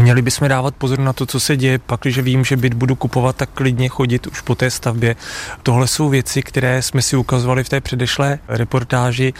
Měli 0.00 0.22
bychom 0.22 0.48
dávat 0.48 0.74
pozor 0.74 0.98
na 0.98 1.12
to, 1.12 1.26
co 1.26 1.40
se 1.40 1.56
děje, 1.56 1.78
pak, 1.78 2.00
když 2.00 2.18
vím, 2.18 2.44
že 2.44 2.56
byt 2.56 2.74
budu 2.74 2.94
kupovat, 2.94 3.36
tak 3.36 3.50
klidně 3.54 3.88
chodit 3.88 4.26
už 4.26 4.40
po 4.40 4.54
té 4.54 4.70
stavbě. 4.70 5.16
Tohle 5.62 5.86
jsou 5.86 6.08
věci, 6.08 6.42
které 6.42 6.82
jsme 6.82 7.02
si 7.02 7.16
ukazovali 7.16 7.64
v 7.64 7.68
té 7.68 7.80
předešlé 7.80 8.38
reportáži. 8.48 9.32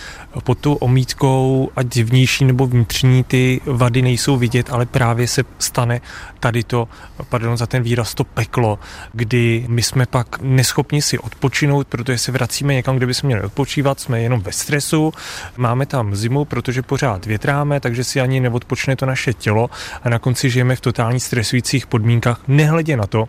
Pod 0.44 0.58
tou 0.58 0.74
omítkou, 0.74 1.70
ať 1.76 1.96
vnější 1.96 2.44
nebo 2.44 2.66
vnitřní, 2.66 3.24
ty 3.24 3.60
vady 3.66 4.02
nejsou 4.02 4.36
vidět, 4.36 4.70
ale 4.70 4.86
právě 4.86 5.28
se 5.28 5.44
stane 5.58 6.00
tady 6.40 6.62
to, 6.62 6.88
pardon 7.28 7.56
za 7.56 7.66
ten 7.66 7.82
výraz, 7.82 8.14
to 8.14 8.24
peklo, 8.24 8.78
kdy 9.12 9.64
my 9.68 9.82
jsme 9.82 10.06
pak 10.06 10.40
neschopni 10.40 11.02
si 11.02 11.18
odpočinout, 11.18 11.86
protože 11.88 12.18
se 12.18 12.32
vracíme 12.32 12.74
někam, 12.74 12.96
kde 12.96 13.06
bychom 13.06 13.28
měli 13.28 13.42
odpočívat, 13.42 14.00
jsme 14.00 14.20
jenom 14.20 14.40
ve 14.40 14.52
stresu, 14.52 15.12
máme 15.56 15.86
tam 15.86 16.16
zimu, 16.16 16.44
protože 16.44 16.82
pořád 16.82 17.26
větráme, 17.26 17.80
takže 17.80 18.04
si 18.04 18.20
ani 18.20 18.40
neodpočne 18.40 18.96
to 18.96 19.06
naše 19.06 19.32
tělo 19.32 19.70
a 20.02 20.08
na 20.14 20.18
konci 20.18 20.50
žijeme 20.50 20.76
v 20.76 20.80
totálně 20.80 21.20
stresujících 21.20 21.86
podmínkách, 21.86 22.40
nehledě 22.48 22.96
na 22.96 23.06
to, 23.06 23.28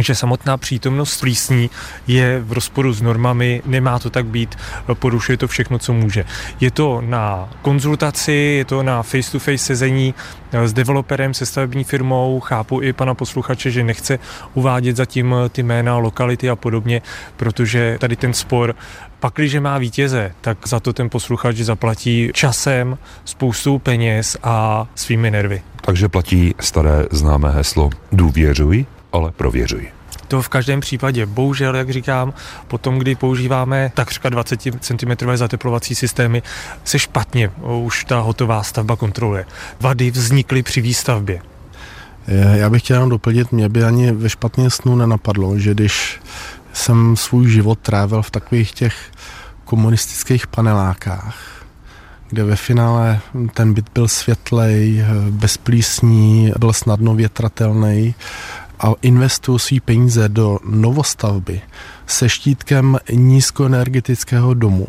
že 0.00 0.14
samotná 0.14 0.56
přítomnost 0.56 1.20
plísní 1.20 1.70
je 2.06 2.40
v 2.40 2.52
rozporu 2.52 2.92
s 2.92 3.02
normami, 3.02 3.62
nemá 3.66 3.98
to 3.98 4.10
tak 4.10 4.26
být, 4.26 4.54
porušuje 4.94 5.38
to 5.38 5.48
všechno, 5.48 5.78
co 5.78 5.92
může. 5.92 6.24
Je 6.60 6.70
to 6.70 7.02
na 7.06 7.48
konzultaci, 7.62 8.32
je 8.32 8.64
to 8.64 8.82
na 8.82 9.02
face-to-face 9.02 9.58
sezení 9.58 10.14
s 10.52 10.72
developerem, 10.72 11.34
se 11.34 11.46
stavební 11.46 11.84
firmou, 11.84 12.40
chápu 12.40 12.82
i 12.82 12.92
pana 12.92 13.14
posluchače, 13.14 13.70
že 13.70 13.84
nechce 13.84 14.18
uvádět 14.54 14.96
zatím 14.96 15.34
ty 15.48 15.62
jména, 15.62 15.96
lokality 15.96 16.50
a 16.50 16.56
podobně, 16.56 17.02
protože 17.36 17.96
tady 18.00 18.16
ten 18.16 18.32
spor 18.32 18.74
Pakliže 19.20 19.60
má 19.60 19.78
vítěze, 19.78 20.32
tak 20.40 20.68
za 20.68 20.80
to 20.80 20.92
ten 20.92 21.10
posluchač 21.10 21.56
zaplatí 21.56 22.30
časem, 22.34 22.98
spoustou 23.24 23.78
peněz 23.78 24.36
a 24.42 24.86
svými 24.94 25.30
nervy. 25.30 25.62
Takže 25.80 26.08
platí 26.08 26.54
staré 26.60 27.06
známé 27.10 27.50
heslo 27.50 27.90
důvěřuj, 28.12 28.86
ale 29.14 29.32
prověřuj. 29.32 29.88
To 30.28 30.42
v 30.42 30.48
každém 30.48 30.80
případě. 30.80 31.26
Bohužel, 31.26 31.76
jak 31.76 31.90
říkám, 31.90 32.34
potom, 32.68 32.98
kdy 32.98 33.14
používáme 33.14 33.92
takřka 33.94 34.28
20 34.28 34.60
cm 34.80 35.10
zateplovací 35.34 35.94
systémy, 35.94 36.42
se 36.84 36.98
špatně 36.98 37.50
už 37.82 38.04
ta 38.04 38.20
hotová 38.20 38.62
stavba 38.62 38.96
kontroluje. 38.96 39.44
Vady 39.80 40.10
vznikly 40.10 40.62
při 40.62 40.80
výstavbě. 40.80 41.42
Já 42.54 42.70
bych 42.70 42.82
chtěl 42.82 42.96
jenom 42.96 43.10
doplnit, 43.10 43.52
mě 43.52 43.68
by 43.68 43.84
ani 43.84 44.12
ve 44.12 44.30
špatně 44.30 44.70
snu 44.70 44.96
nenapadlo, 44.96 45.58
že 45.58 45.74
když 45.74 46.20
jsem 46.72 47.16
svůj 47.16 47.50
život 47.50 47.78
trávil 47.78 48.22
v 48.22 48.30
takových 48.30 48.72
těch 48.72 48.94
komunistických 49.64 50.46
panelákách, 50.46 51.36
kde 52.28 52.44
ve 52.44 52.56
finále 52.56 53.20
ten 53.54 53.74
byt 53.74 53.86
byl 53.94 54.08
světlej, 54.08 55.04
bezplísní, 55.30 56.52
byl 56.58 56.72
snadno 56.72 57.14
větratelný 57.14 58.14
a 58.80 58.92
investuju 59.02 59.58
svý 59.58 59.80
peníze 59.80 60.28
do 60.28 60.58
novostavby 60.64 61.60
se 62.06 62.28
štítkem 62.28 62.98
nízkoenergetického 63.12 64.54
domu 64.54 64.86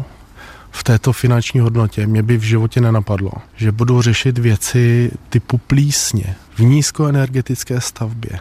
v 0.75 0.83
této 0.83 1.13
finanční 1.13 1.59
hodnotě 1.59 2.07
mě 2.07 2.23
by 2.23 2.37
v 2.37 2.41
životě 2.41 2.81
nenapadlo, 2.81 3.31
že 3.55 3.71
budu 3.71 4.01
řešit 4.01 4.37
věci 4.37 5.11
typu 5.29 5.57
plísně 5.57 6.35
v 6.55 6.59
nízkoenergetické 6.59 7.81
stavbě. 7.81 8.39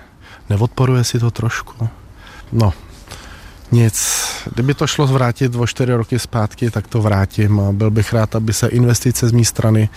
Neodporuje 0.50 1.04
si 1.04 1.18
to 1.18 1.30
trošku? 1.30 1.88
No, 2.52 2.72
nic. 3.72 4.24
Kdyby 4.54 4.74
to 4.74 4.86
šlo 4.86 5.06
zvrátit 5.06 5.54
o 5.54 5.66
čtyři 5.66 5.92
roky 5.92 6.18
zpátky, 6.18 6.70
tak 6.70 6.86
to 6.86 7.02
vrátím 7.02 7.60
a 7.60 7.72
byl 7.72 7.90
bych 7.90 8.12
rád, 8.12 8.36
aby 8.36 8.52
se 8.52 8.68
investice 8.68 9.28
z 9.28 9.32
mé 9.32 9.44
strany 9.44 9.88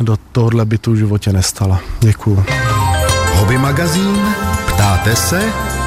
do 0.00 0.16
tohohle 0.32 0.64
bytu 0.64 0.92
v 0.92 0.96
životě 0.96 1.32
nestala. 1.32 1.80
Děkuju. 2.00 2.44
Hobby 3.34 3.58
magazín 3.58 4.34
Ptáte 4.84 5.16
se? 5.16 5.40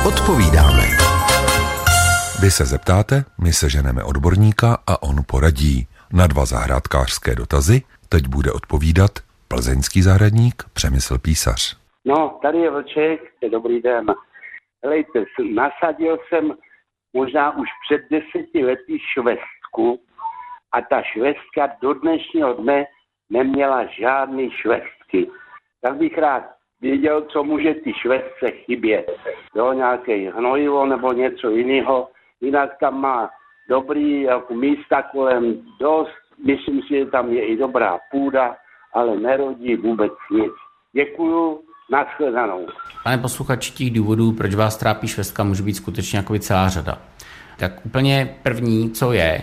Odpovídáme. 0.10 0.86
Vy 2.42 2.50
se 2.58 2.66
zeptáte, 2.66 3.16
my 3.46 3.52
seženeme 3.62 4.02
odborníka 4.04 4.70
a 4.92 4.94
on 5.10 5.16
poradí. 5.32 5.88
Na 6.20 6.28
dva 6.28 6.46
zahrádkářské 6.46 7.36
dotazy 7.36 7.78
teď 8.10 8.24
bude 8.36 8.52
odpovídat 8.52 9.12
plzeňský 9.48 10.02
zahradník 10.02 10.56
Přemysl 10.74 11.18
Písař. 11.26 11.78
No, 12.06 12.40
tady 12.42 12.58
je 12.58 12.70
Vlček, 12.72 13.20
dobrý 13.52 13.82
den. 13.82 14.06
Helejte, 14.84 15.20
nasadil 15.54 16.18
jsem 16.28 16.44
možná 17.14 17.58
už 17.58 17.68
před 17.84 18.02
deseti 18.12 18.66
lety 18.66 18.98
švestku 19.14 19.86
a 20.72 20.78
ta 20.82 21.02
švestka 21.02 21.64
do 21.82 21.94
dnešního 21.94 22.54
dne 22.54 22.86
neměla 23.30 23.86
žádný 24.00 24.52
švestky. 24.62 25.30
Tak 25.82 25.98
bych 25.98 26.18
rád 26.18 26.57
věděl, 26.82 27.22
co 27.22 27.44
může 27.44 27.74
ty 27.74 27.94
švestce 27.94 28.52
chybět. 28.66 29.12
Jo, 29.56 29.74
nějaké 29.74 30.32
hnojivo 30.32 30.86
nebo 30.86 31.14
něco 31.14 31.50
jiného. 31.50 32.10
Jinak 32.42 32.70
tam 32.80 33.02
má 33.02 33.30
dobrý 33.70 34.22
jako 34.22 34.54
místa 34.54 35.02
kolem 35.02 35.62
dost. 35.80 36.12
Myslím 36.46 36.82
si, 36.82 37.00
že 37.00 37.06
tam 37.06 37.34
je 37.34 37.46
i 37.46 37.58
dobrá 37.58 38.00
půda, 38.12 38.56
ale 38.94 39.20
nerodí 39.20 39.76
vůbec 39.76 40.12
nic. 40.32 40.52
Děkuju, 40.94 41.62
nashledanou. 41.92 42.68
Pane 43.04 43.18
posluchači, 43.18 43.72
těch 43.72 43.94
důvodů, 43.94 44.32
proč 44.32 44.56
vás 44.56 44.78
trápí 44.78 45.08
švestka, 45.08 45.44
může 45.44 45.64
být 45.64 45.74
skutečně 45.74 46.18
jako 46.18 46.40
celá 46.40 46.70
řada. 46.70 47.02
Tak 47.60 47.86
úplně 47.86 48.38
první, 48.44 48.92
co 48.92 49.12
je, 49.12 49.42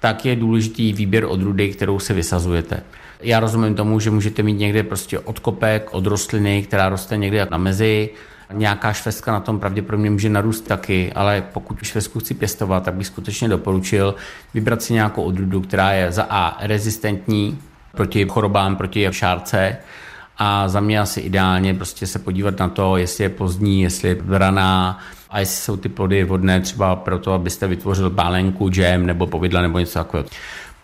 tak 0.00 0.24
je 0.24 0.36
důležitý 0.36 0.92
výběr 0.92 1.24
odrůdy, 1.24 1.72
kterou 1.72 1.98
se 1.98 2.14
vysazujete. 2.14 2.84
Já 3.20 3.40
rozumím 3.40 3.74
tomu, 3.74 4.00
že 4.00 4.10
můžete 4.10 4.42
mít 4.42 4.58
někde 4.58 4.82
prostě 4.82 5.18
odkopek 5.18 5.88
od 5.92 6.06
rostliny, 6.06 6.62
která 6.62 6.88
roste 6.88 7.16
někde 7.16 7.46
na 7.50 7.58
mezi, 7.58 8.10
Nějaká 8.52 8.92
švestka 8.92 9.32
na 9.32 9.40
tom 9.40 9.60
pravděpodobně 9.60 10.10
může 10.10 10.28
narůst 10.28 10.68
taky, 10.68 11.12
ale 11.12 11.44
pokud 11.52 11.78
švestku 11.82 12.20
chci 12.20 12.34
pěstovat, 12.34 12.84
tak 12.84 12.94
bych 12.94 13.06
skutečně 13.06 13.48
doporučil 13.48 14.14
vybrat 14.54 14.82
si 14.82 14.92
nějakou 14.92 15.22
odrůdu, 15.22 15.60
která 15.60 15.92
je 15.92 16.12
za 16.12 16.26
A 16.30 16.66
rezistentní 16.66 17.58
proti 17.92 18.26
chorobám, 18.28 18.76
proti 18.76 19.08
šárce, 19.10 19.76
a 20.38 20.68
za 20.68 20.80
mě 20.80 21.00
asi 21.00 21.20
ideálně 21.20 21.74
prostě 21.74 22.06
se 22.06 22.18
podívat 22.18 22.58
na 22.58 22.68
to, 22.68 22.96
jestli 22.96 23.24
je 23.24 23.28
pozdní, 23.28 23.82
jestli 23.82 24.08
je 24.08 24.16
raná 24.28 24.98
a 25.30 25.40
jestli 25.40 25.62
jsou 25.62 25.76
ty 25.76 25.88
plody 25.88 26.24
vhodné 26.24 26.60
třeba 26.60 26.96
pro 26.96 27.18
to, 27.18 27.32
abyste 27.32 27.66
vytvořil 27.66 28.10
bálenku, 28.10 28.70
džem 28.70 29.06
nebo 29.06 29.26
povidla 29.26 29.62
nebo 29.62 29.78
něco 29.78 29.98
takového. 29.98 30.28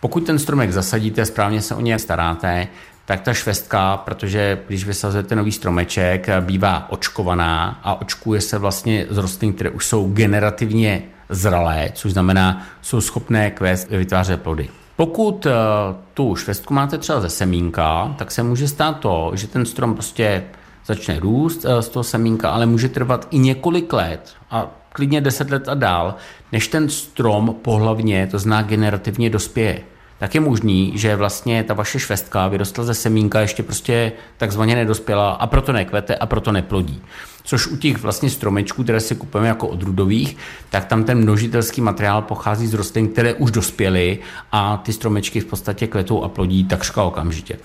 Pokud 0.03 0.25
ten 0.25 0.39
stromek 0.39 0.71
zasadíte, 0.71 1.25
správně 1.25 1.61
se 1.61 1.75
o 1.75 1.81
něj 1.81 1.99
staráte, 1.99 2.67
tak 3.05 3.21
ta 3.21 3.33
švestka, 3.33 3.97
protože 3.97 4.59
když 4.67 4.85
vysazujete 4.85 5.35
nový 5.35 5.51
stromeček, 5.51 6.27
bývá 6.39 6.89
očkovaná 6.89 7.79
a 7.83 8.01
očkuje 8.01 8.41
se 8.41 8.57
vlastně 8.57 9.05
z 9.09 9.17
rostlin, 9.17 9.53
které 9.53 9.69
už 9.69 9.85
jsou 9.85 10.09
generativně 10.13 11.03
zralé, 11.29 11.89
což 11.93 12.11
znamená, 12.11 12.67
jsou 12.81 13.01
schopné 13.01 13.51
kvést 13.51 13.89
vytvářet 13.89 14.41
plody. 14.41 14.69
Pokud 14.95 15.45
uh, 15.45 15.51
tu 16.13 16.35
švestku 16.35 16.73
máte 16.73 16.97
třeba 16.97 17.21
ze 17.21 17.29
semínka, 17.29 18.15
tak 18.17 18.31
se 18.31 18.43
může 18.43 18.67
stát 18.67 18.99
to, 18.99 19.31
že 19.33 19.47
ten 19.47 19.65
strom 19.65 19.93
prostě 19.93 20.43
začne 20.85 21.19
růst 21.19 21.65
uh, 21.65 21.79
z 21.79 21.89
toho 21.89 22.03
semínka, 22.03 22.49
ale 22.49 22.65
může 22.65 22.89
trvat 22.89 23.27
i 23.31 23.39
několik 23.39 23.93
let 23.93 24.33
a 24.51 24.71
klidně 24.93 25.21
10 25.21 25.49
let 25.49 25.69
a 25.69 25.73
dál, 25.73 26.15
než 26.51 26.67
ten 26.67 26.89
strom 26.89 27.55
pohlavně, 27.61 28.27
to 28.31 28.39
zná 28.39 28.61
generativně 28.61 29.29
dospěje 29.29 29.83
tak 30.23 30.35
je 30.35 30.41
možný, 30.41 30.91
že 30.95 31.15
vlastně 31.15 31.63
ta 31.63 31.73
vaše 31.73 31.99
švestka 31.99 32.47
vyrostla 32.47 32.83
ze 32.83 32.93
semínka 32.93 33.39
ještě 33.39 33.63
prostě 33.63 34.11
takzvaně 34.37 34.75
nedospěla 34.75 35.31
a 35.31 35.47
proto 35.47 35.71
nekvete 35.71 36.15
a 36.15 36.25
proto 36.25 36.51
neplodí. 36.51 37.01
Což 37.43 37.67
u 37.67 37.77
těch 37.77 37.97
vlastně 37.97 38.29
stromečků, 38.29 38.83
které 38.83 38.99
si 38.99 39.15
kupujeme 39.15 39.47
jako 39.47 39.67
odrůdových, 39.67 40.37
tak 40.69 40.85
tam 40.85 41.03
ten 41.03 41.17
množitelský 41.17 41.81
materiál 41.81 42.21
pochází 42.21 42.67
z 42.67 42.73
rostlin, 42.73 43.07
které 43.07 43.33
už 43.33 43.51
dospěly 43.51 44.19
a 44.51 44.77
ty 44.77 44.93
stromečky 44.93 45.39
v 45.39 45.45
podstatě 45.45 45.87
kvetou 45.87 46.23
a 46.23 46.29
plodí 46.29 46.63
takřka 46.63 47.03
okamžitě. 47.03 47.59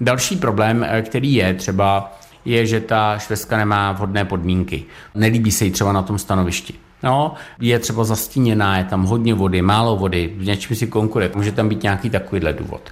Další 0.00 0.36
problém, 0.36 0.86
eh, 0.88 1.02
který 1.02 1.34
je 1.34 1.54
třeba, 1.54 2.12
je, 2.44 2.66
že 2.66 2.80
ta 2.80 3.18
švestka 3.18 3.56
nemá 3.56 3.92
vhodné 3.92 4.24
podmínky. 4.24 4.84
Nelíbí 5.14 5.52
se 5.52 5.64
jí 5.64 5.70
třeba 5.70 5.92
na 5.92 6.02
tom 6.02 6.18
stanovišti. 6.18 6.74
No, 7.02 7.34
je 7.60 7.78
třeba 7.78 8.04
zastíněná, 8.04 8.78
je 8.78 8.84
tam 8.84 9.04
hodně 9.04 9.34
vody, 9.34 9.62
málo 9.62 9.96
vody, 9.96 10.34
v 10.36 10.44
něčem 10.44 10.76
si 10.76 10.86
konkuruje, 10.86 11.30
může 11.34 11.52
tam 11.52 11.68
být 11.68 11.82
nějaký 11.82 12.10
takovýhle 12.10 12.52
důvod. 12.52 12.90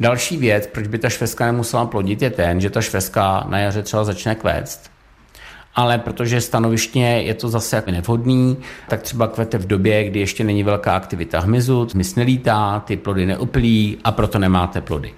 Další 0.00 0.36
věc, 0.36 0.66
proč 0.66 0.86
by 0.86 0.98
ta 0.98 1.08
švestka 1.08 1.46
nemusela 1.46 1.86
plodit, 1.86 2.22
je 2.22 2.30
ten, 2.30 2.60
že 2.60 2.70
ta 2.70 2.80
švestka 2.80 3.44
na 3.48 3.58
jaře 3.58 3.82
třeba 3.82 4.04
začne 4.04 4.34
kvést, 4.34 4.90
ale 5.74 5.98
protože 5.98 6.40
stanovištně 6.40 7.22
je 7.22 7.34
to 7.34 7.48
zase 7.48 7.82
nevhodný, 7.86 8.56
tak 8.88 9.02
třeba 9.02 9.26
kvete 9.26 9.58
v 9.58 9.66
době, 9.66 10.04
kdy 10.04 10.20
ještě 10.20 10.44
není 10.44 10.62
velká 10.62 10.96
aktivita 10.96 11.40
hmyzu, 11.40 11.88
hmyz 11.94 12.14
nelítá, 12.14 12.82
ty 12.86 12.96
plody 12.96 13.26
neopilí 13.26 13.98
a 14.04 14.12
proto 14.12 14.38
nemáte 14.38 14.80
plody. 14.80 15.14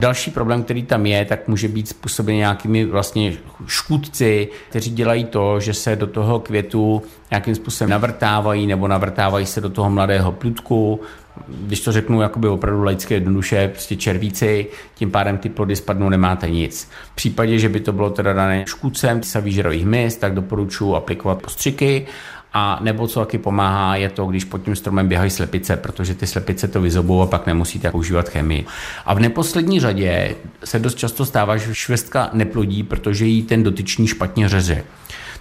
Další 0.00 0.30
problém, 0.30 0.62
který 0.62 0.82
tam 0.82 1.06
je, 1.06 1.24
tak 1.24 1.48
může 1.48 1.68
být 1.68 1.88
způsoben 1.88 2.34
nějakými 2.34 2.84
vlastně 2.84 3.32
škůdci, 3.66 4.48
kteří 4.68 4.90
dělají 4.90 5.24
to, 5.24 5.60
že 5.60 5.74
se 5.74 5.96
do 5.96 6.06
toho 6.06 6.40
květu 6.40 7.02
nějakým 7.30 7.54
způsobem 7.54 7.90
navrtávají 7.90 8.66
nebo 8.66 8.88
navrtávají 8.88 9.46
se 9.46 9.60
do 9.60 9.70
toho 9.70 9.90
mladého 9.90 10.32
plutku, 10.32 11.00
když 11.48 11.80
to 11.80 11.92
řeknu 11.92 12.22
jakoby 12.22 12.48
opravdu 12.48 12.82
laické 12.82 13.14
jednoduše, 13.14 13.68
prostě 13.68 13.96
červíci, 13.96 14.66
tím 14.94 15.10
pádem 15.10 15.38
ty 15.38 15.48
plody 15.48 15.76
spadnou, 15.76 16.08
nemáte 16.08 16.50
nic. 16.50 16.88
V 17.12 17.14
případě, 17.14 17.58
že 17.58 17.68
by 17.68 17.80
to 17.80 17.92
bylo 17.92 18.10
teda 18.10 18.32
dané 18.32 18.64
škůdcem, 18.68 19.22
se 19.22 19.40
výžerových 19.40 19.84
hmyz, 19.84 20.16
tak 20.16 20.34
doporučuji 20.34 20.96
aplikovat 20.96 21.42
postřiky 21.42 22.06
a 22.52 22.78
nebo 22.82 23.08
co 23.08 23.20
taky 23.20 23.38
pomáhá, 23.38 23.96
je 23.96 24.08
to, 24.08 24.26
když 24.26 24.44
pod 24.44 24.62
tím 24.62 24.76
stromem 24.76 25.08
běhají 25.08 25.30
slepice, 25.30 25.76
protože 25.76 26.14
ty 26.14 26.26
slepice 26.26 26.68
to 26.68 26.80
vyzobou 26.80 27.22
a 27.22 27.26
pak 27.26 27.46
nemusíte 27.46 27.90
používat 27.90 28.28
chemii. 28.28 28.66
A 29.06 29.14
v 29.14 29.20
neposlední 29.20 29.80
řadě 29.80 30.34
se 30.64 30.78
dost 30.78 30.98
často 30.98 31.24
stává, 31.24 31.56
že 31.56 31.74
švestka 31.74 32.30
neplodí, 32.32 32.82
protože 32.82 33.26
jí 33.26 33.42
ten 33.42 33.62
dotyčný 33.62 34.06
špatně 34.06 34.48
řeže. 34.48 34.84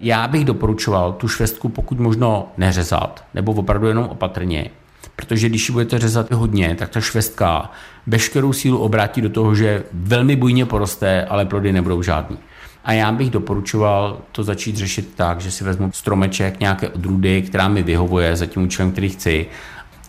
Já 0.02 0.28
bych 0.28 0.46
doporučoval 0.46 1.14
tu 1.14 1.28
švestku 1.28 1.70
pokud 1.70 2.00
možno 2.00 2.52
neřezat, 2.58 3.24
nebo 3.34 3.54
opravdu 3.54 3.88
jenom 3.88 4.06
opatrně, 4.06 4.70
protože 5.16 5.50
když 5.50 5.70
ji 5.70 5.74
budete 5.74 6.00
řezat 6.00 6.32
hodně, 6.32 6.76
tak 6.76 6.90
ta 6.90 7.02
švestka 7.02 7.72
veškerou 8.08 8.54
sílu 8.54 8.78
obrátí 8.78 9.22
do 9.22 9.30
toho, 9.30 9.56
že 9.56 9.84
velmi 9.94 10.36
bujně 10.36 10.66
poroste, 10.66 11.26
ale 11.26 11.46
plody 11.46 11.74
nebudou 11.74 12.02
žádný. 12.02 12.38
A 12.88 12.92
já 12.94 13.12
bych 13.12 13.30
doporučoval 13.30 14.22
to 14.32 14.44
začít 14.44 14.76
řešit 14.76 15.16
tak, 15.16 15.42
že 15.42 15.52
si 15.52 15.64
vezmu 15.64 15.92
stromeček 15.92 16.60
nějaké 16.60 16.90
odrůdy, 16.90 17.42
která 17.42 17.68
mi 17.68 17.84
vyhovuje 17.84 18.36
za 18.36 18.46
tím 18.46 18.64
účelem, 18.64 18.92
který 18.92 19.10
chci 19.10 19.50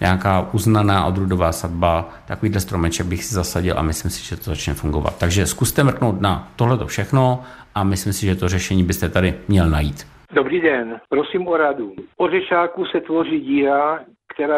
nějaká 0.01 0.49
uznaná 0.53 1.07
odrůdová 1.07 1.53
sadba, 1.53 2.09
takovýhle 2.29 2.61
stromeček 2.61 3.07
bych 3.07 3.25
si 3.25 3.35
zasadil 3.35 3.79
a 3.79 3.83
myslím 3.83 4.11
si, 4.11 4.27
že 4.27 4.37
to 4.37 4.43
začne 4.43 4.75
fungovat. 4.75 5.19
Takže 5.19 5.47
zkuste 5.47 5.85
mrknout 5.85 6.21
na 6.21 6.49
tohle 6.57 6.87
všechno 6.87 7.43
a 7.75 7.85
myslím 7.85 8.13
si, 8.13 8.27
že 8.27 8.35
to 8.35 8.49
řešení 8.49 8.85
byste 8.85 9.09
tady 9.09 9.35
měl 9.49 9.71
najít. 9.71 10.07
Dobrý 10.33 10.61
den, 10.61 11.01
prosím 11.09 11.49
o 11.49 11.57
radu. 11.57 11.93
O 12.17 12.31
řešáku 12.31 12.85
se 12.85 13.01
tvoří 13.01 13.41
díra, 13.41 14.01
která 14.35 14.57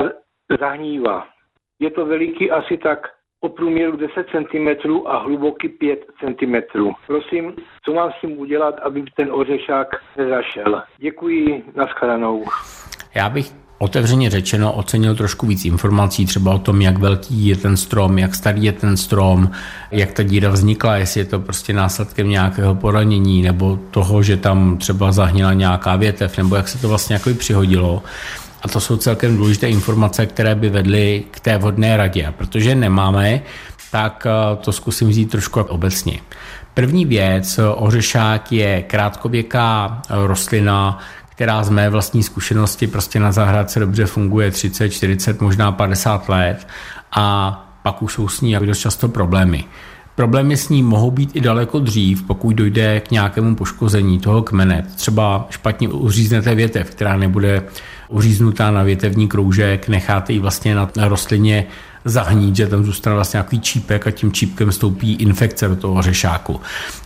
zahnívá. 0.61 1.27
Je 1.79 1.91
to 1.91 2.07
veliký 2.07 2.51
asi 2.51 2.79
tak 2.79 2.99
o 3.41 3.49
průměru 3.49 3.97
10 3.97 4.13
cm 4.33 4.91
a 5.07 5.19
hluboký 5.19 5.69
5 5.69 6.01
cm. 6.21 6.55
Prosím, 7.07 7.53
co 7.85 7.93
mám 7.93 8.11
s 8.11 8.21
tím 8.21 8.39
udělat, 8.39 8.75
aby 8.83 9.05
ten 9.17 9.29
ořešák 9.33 9.87
nezašel? 10.17 10.83
Děkuji, 10.99 11.65
nashledanou. 11.77 12.45
Já 13.15 13.29
bych 13.29 13.53
otevřeně 13.79 14.31
řečeno 14.31 14.73
ocenil 14.73 15.15
trošku 15.17 15.47
víc 15.47 15.65
informací 15.65 16.27
třeba 16.27 16.55
o 16.55 16.59
tom, 16.59 16.83
jak 16.83 16.99
velký 16.99 17.47
je 17.47 17.57
ten 17.57 17.77
strom, 17.77 18.19
jak 18.19 18.35
starý 18.35 18.65
je 18.65 18.73
ten 18.73 18.97
strom, 18.97 19.51
jak 19.91 20.13
ta 20.13 20.23
díra 20.23 20.51
vznikla, 20.51 20.97
jestli 20.97 21.21
je 21.21 21.25
to 21.25 21.41
prostě 21.41 21.73
následkem 21.73 22.29
nějakého 22.29 22.75
poranění 22.75 23.43
nebo 23.43 23.79
toho, 23.91 24.23
že 24.23 24.37
tam 24.37 24.79
třeba 24.79 25.13
zahnila 25.13 25.53
nějaká 25.53 25.97
větev, 25.97 26.39
nebo 26.39 26.57
jak 26.57 26.69
se 26.69 26.81
to 26.81 26.89
vlastně 26.89 27.15
jako 27.15 27.31
přihodilo. 27.39 28.03
A 28.63 28.69
to 28.69 28.81
jsou 28.81 28.97
celkem 28.97 29.37
důležité 29.37 29.69
informace, 29.69 30.27
které 30.27 30.55
by 30.55 30.69
vedly 30.69 31.25
k 31.31 31.41
té 31.41 31.59
vhodné 31.59 31.97
radě. 31.97 32.27
A 32.27 32.33
protože 32.33 32.75
nemáme, 32.75 33.43
tak 33.91 34.27
eh, 34.27 34.57
to 34.57 34.73
zkusím 34.73 35.09
vzít 35.09 35.31
trošku 35.31 35.61
obecně. 35.61 36.21
První 36.75 37.05
věc, 37.05 37.61
ořešák 37.75 38.53
je 38.53 38.83
krátkověká 38.83 40.03
rostlina, 40.11 40.99
která 41.29 41.65
z 41.65 41.71
mé 41.71 41.91
vlastní 41.91 42.23
zkušenosti 42.23 42.87
prostě 42.87 43.21
na 43.21 43.33
zahrádce 43.33 43.81
dobře 43.81 44.07
funguje 44.07 44.51
30, 44.51 44.89
40, 44.89 45.41
možná 45.41 45.73
50 45.73 46.29
let 46.29 46.69
a 47.13 47.57
pak 47.83 48.03
už 48.03 48.13
jsou 48.13 48.29
s 48.29 48.41
ní 48.41 48.57
dost 48.61 48.79
často 48.79 49.09
problémy. 49.09 49.65
Problémy 50.21 50.57
s 50.57 50.69
ní 50.69 50.83
mohou 50.83 51.11
být 51.11 51.37
i 51.37 51.41
daleko 51.41 51.79
dřív, 51.79 52.23
pokud 52.23 52.57
dojde 52.57 53.01
k 53.01 53.11
nějakému 53.11 53.57
poškození 53.57 54.19
toho 54.19 54.43
kmene. 54.43 54.87
Třeba 54.97 55.47
špatně 55.51 55.89
uříznete 55.89 56.55
větev, 56.55 56.91
která 56.91 57.17
nebude 57.17 57.63
uříznutá 58.09 58.71
na 58.71 58.83
větevní 58.83 59.29
kroužek, 59.29 59.89
necháte 59.89 60.33
ji 60.33 60.39
vlastně 60.39 60.75
na 60.75 61.09
rostlině 61.09 61.67
zahnít, 62.05 62.57
že 62.57 62.67
tam 62.67 62.85
zůstane 62.85 63.15
vlastně 63.15 63.37
nějaký 63.37 63.61
čípek 63.61 64.07
a 64.07 64.11
tím 64.11 64.33
čípkem 64.33 64.73
stoupí 64.73 65.15
infekce 65.15 65.69
do 65.69 65.77
toho 65.77 66.03
řešáku. 66.03 66.61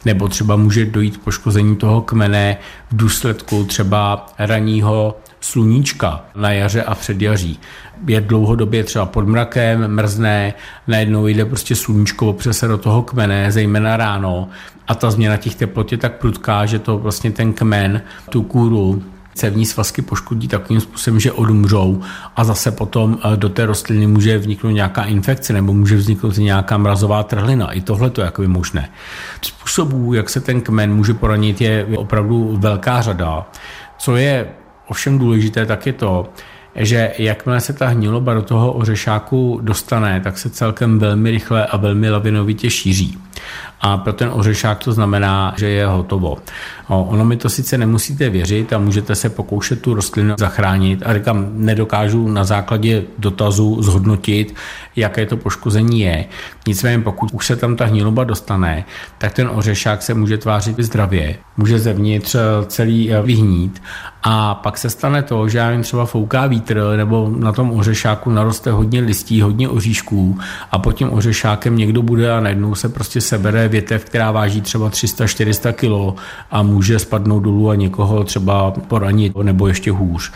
Nebo 0.05 0.29
třeba 0.29 0.57
může 0.57 0.87
dojít 0.87 1.25
poškození 1.25 1.77
toho 1.77 2.01
kmene 2.01 2.57
v 2.91 2.97
důsledku 2.97 3.65
třeba 3.65 4.27
raního 4.39 5.17
sluníčka 5.45 6.25
na 6.35 6.53
jaře 6.53 6.83
a 6.83 6.95
předjaří. 6.95 7.59
Je 8.07 8.21
dlouhodobě 8.21 8.85
třeba 8.85 9.07
pod 9.07 9.29
mrakem, 9.29 9.89
mrzne, 9.89 10.55
najednou 10.87 11.27
jde 11.27 11.45
prostě 11.45 11.77
sluníčko, 11.77 12.29
opře 12.29 12.51
do 12.69 12.79
toho 12.79 13.03
kmene, 13.03 13.53
zejména 13.53 13.97
ráno 13.97 14.49
a 14.89 14.95
ta 14.95 15.11
změna 15.11 15.37
těch 15.37 15.55
teplot 15.55 15.93
je 15.93 15.99
tak 15.99 16.13
prudká, 16.13 16.67
že 16.67 16.79
to 16.79 16.99
vlastně 16.99 17.31
ten 17.31 17.53
kmen, 17.53 18.03
tu 18.31 18.43
kůru 18.43 19.03
cévní 19.35 19.67
svazky 19.67 20.03
poškodí 20.03 20.49
takovým 20.49 20.81
způsobem, 20.81 21.21
že 21.21 21.33
odumřou 21.33 22.03
a 22.37 22.45
zase 22.45 22.71
potom 22.71 23.19
eh, 23.25 23.37
do 23.37 23.49
té 23.49 23.67
rostliny 23.67 24.07
může 24.07 24.39
vzniknout 24.39 24.71
nějaká 24.71 25.05
infekce 25.05 25.53
nebo 25.53 25.73
může 25.73 25.97
vzniknout 25.97 26.37
nějaká 26.37 26.79
mrazová 26.79 27.23
trhlina. 27.23 27.73
I 27.73 27.81
tohle 27.81 28.11
to 28.11 28.21
je 28.21 28.25
jakoby 28.25 28.49
možné. 28.49 28.89
Způsobů, 29.43 30.15
jak 30.15 30.31
se 30.31 30.41
ten 30.41 30.61
kmen 30.61 30.95
může 30.95 31.15
poranit, 31.15 31.61
je 31.61 31.87
opravdu 31.97 32.57
velká 32.61 33.03
řada. 33.03 33.47
Co 33.99 34.17
je 34.17 34.47
ovšem 34.89 35.19
důležité, 35.19 35.67
tak 35.67 35.87
je 35.87 35.93
to, 35.93 36.29
že 36.75 37.13
jakmile 37.19 37.61
se 37.61 37.73
ta 37.73 37.87
hniloba 37.87 38.35
do 38.35 38.43
toho 38.43 38.73
ořešáku 38.73 39.59
dostane, 39.63 40.21
tak 40.21 40.39
se 40.39 40.51
celkem 40.51 40.99
velmi 40.99 41.31
rychle 41.31 41.67
a 41.67 41.77
velmi 41.77 42.11
lavinovitě 42.11 42.71
šíří 42.71 43.19
a 43.81 43.99
pro 43.99 44.13
ten 44.13 44.31
ořešák 44.33 44.79
to 44.79 44.93
znamená, 44.93 45.55
že 45.57 45.69
je 45.69 45.87
hotovo. 45.87 46.39
Ono 46.89 47.25
mi 47.25 47.37
to 47.37 47.49
sice 47.49 47.79
nemusíte 47.79 48.31
věřit 48.31 48.73
a 48.73 48.79
můžete 48.79 49.15
se 49.15 49.29
pokoušet 49.29 49.83
tu 49.83 49.95
rostlinu 49.95 50.35
zachránit 50.39 51.03
a 51.07 51.15
říkám, 51.15 51.49
nedokážu 51.53 52.29
na 52.29 52.45
základě 52.45 53.03
dotazu 53.19 53.83
zhodnotit, 53.83 54.55
jaké 54.97 55.27
to 55.27 55.37
poškození 55.37 56.01
je. 56.01 56.25
Nicméně 56.67 56.99
pokud 56.99 57.31
už 57.33 57.47
se 57.47 57.57
tam 57.57 57.77
ta 57.77 57.85
hniloba 57.85 58.25
dostane, 58.25 58.85
tak 59.19 59.33
ten 59.33 59.51
ořešák 59.53 60.03
se 60.03 60.15
může 60.15 60.39
tvářit 60.39 60.81
zdravě, 60.81 61.37
může 61.57 61.79
zevnitř 61.79 62.37
celý 62.67 63.13
eh, 63.13 63.23
vyhnít 63.23 63.83
a 64.23 64.55
pak 64.55 64.79
se 64.79 64.91
stane 64.91 65.23
to, 65.23 65.49
že 65.49 65.59
já 65.59 65.71
jim 65.71 65.83
třeba 65.83 66.07
fouká 66.07 66.47
vítr 66.47 66.83
nebo 66.97 67.33
na 67.39 67.53
tom 67.53 67.71
ořešáku 67.71 68.31
naroste 68.31 68.71
hodně 68.71 69.01
listí, 69.01 69.43
hodně 69.43 69.69
oříšků 69.69 70.39
a 70.71 70.79
pod 70.79 70.93
tím 70.93 71.13
ořešákem 71.13 71.77
někdo 71.77 72.03
bude 72.03 72.33
a 72.33 72.41
najednou 72.41 72.75
se 72.75 72.89
prostě 72.89 73.21
sebere 73.21 73.69
větev, 73.69 74.05
která 74.05 74.31
váží 74.31 74.61
třeba 74.61 74.91
300-400 74.91 75.73
kg 75.73 76.21
a 76.51 76.63
může 76.63 76.99
spadnout 76.99 77.43
dolů 77.43 77.71
a 77.71 77.75
někoho 77.75 78.25
třeba 78.25 78.71
poranit 78.71 79.37
nebo 79.37 79.69
ještě 79.69 79.91
hůř. 79.91 80.33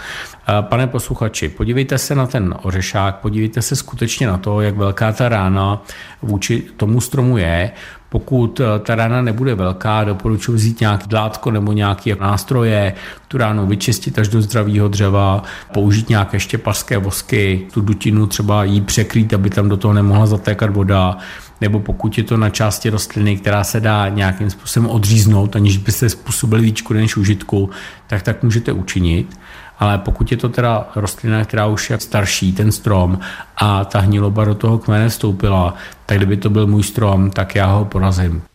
Pane 0.60 0.86
posluchači, 0.86 1.48
podívejte 1.48 1.98
se 1.98 2.14
na 2.14 2.26
ten 2.26 2.54
ořešák, 2.62 3.16
podívejte 3.16 3.62
se 3.62 3.76
skutečně 3.76 4.26
na 4.26 4.38
to, 4.38 4.60
jak 4.60 4.76
velká 4.76 5.12
ta 5.12 5.28
rána 5.28 5.82
vůči 6.22 6.62
tomu 6.76 7.00
stromu 7.00 7.38
je. 7.38 7.70
Pokud 8.08 8.60
eh, 8.60 8.64
ta 8.78 8.94
rána 8.94 9.22
nebude 9.22 9.54
velká, 9.54 10.04
doporučuji 10.04 10.52
vzít 10.52 10.80
nějaký 10.80 11.08
dlátko 11.08 11.50
nebo 11.50 11.72
nějaké 11.72 12.14
nástroje, 12.16 12.94
tu 13.28 13.38
ránu 13.38 13.66
vyčistit 13.66 14.18
až 14.18 14.28
do 14.28 14.42
zdravého 14.42 14.88
dřeva, 14.88 15.42
použít 15.72 16.08
nějaké 16.08 16.40
štěpařské 16.40 16.98
vosky, 16.98 17.66
tu 17.74 17.80
dutinu 17.80 18.26
třeba 18.26 18.64
jí 18.64 18.80
překrýt, 18.80 19.34
aby 19.34 19.50
tam 19.50 19.68
do 19.68 19.76
toho 19.76 19.94
nemohla 19.94 20.26
zatékat 20.26 20.70
voda, 20.70 21.16
nebo 21.60 21.80
pokud 21.80 22.18
je 22.18 22.24
to 22.24 22.36
na 22.36 22.50
části 22.50 22.90
rostliny, 22.90 23.36
která 23.36 23.64
se 23.64 23.80
dá 23.80 24.08
nějakým 24.08 24.50
způsobem 24.50 24.90
odříznout, 24.90 25.56
aniž 25.56 25.76
byste 25.76 26.08
způsobili 26.08 26.72
škody 26.76 27.00
než 27.00 27.16
užitku, 27.16 27.70
tak 28.06 28.22
tak 28.22 28.42
můžete 28.42 28.72
učinit. 28.72 29.38
Ale 29.78 29.98
pokud 29.98 30.30
je 30.30 30.36
to 30.36 30.48
teda 30.48 30.88
rostlina, 30.96 31.44
která 31.44 31.66
už 31.66 31.90
je 31.90 32.00
starší, 32.00 32.52
ten 32.52 32.72
strom, 32.72 33.18
a 33.56 33.84
ta 33.84 34.00
hniloba 34.00 34.44
do 34.44 34.54
toho 34.54 34.78
kmene 34.78 35.08
vstoupila, 35.08 35.74
tak 36.06 36.16
kdyby 36.16 36.36
to 36.36 36.50
byl 36.50 36.66
můj 36.66 36.82
strom, 36.82 37.30
tak 37.30 37.54
já 37.54 37.66
ho 37.66 37.84
porazím. 37.84 38.42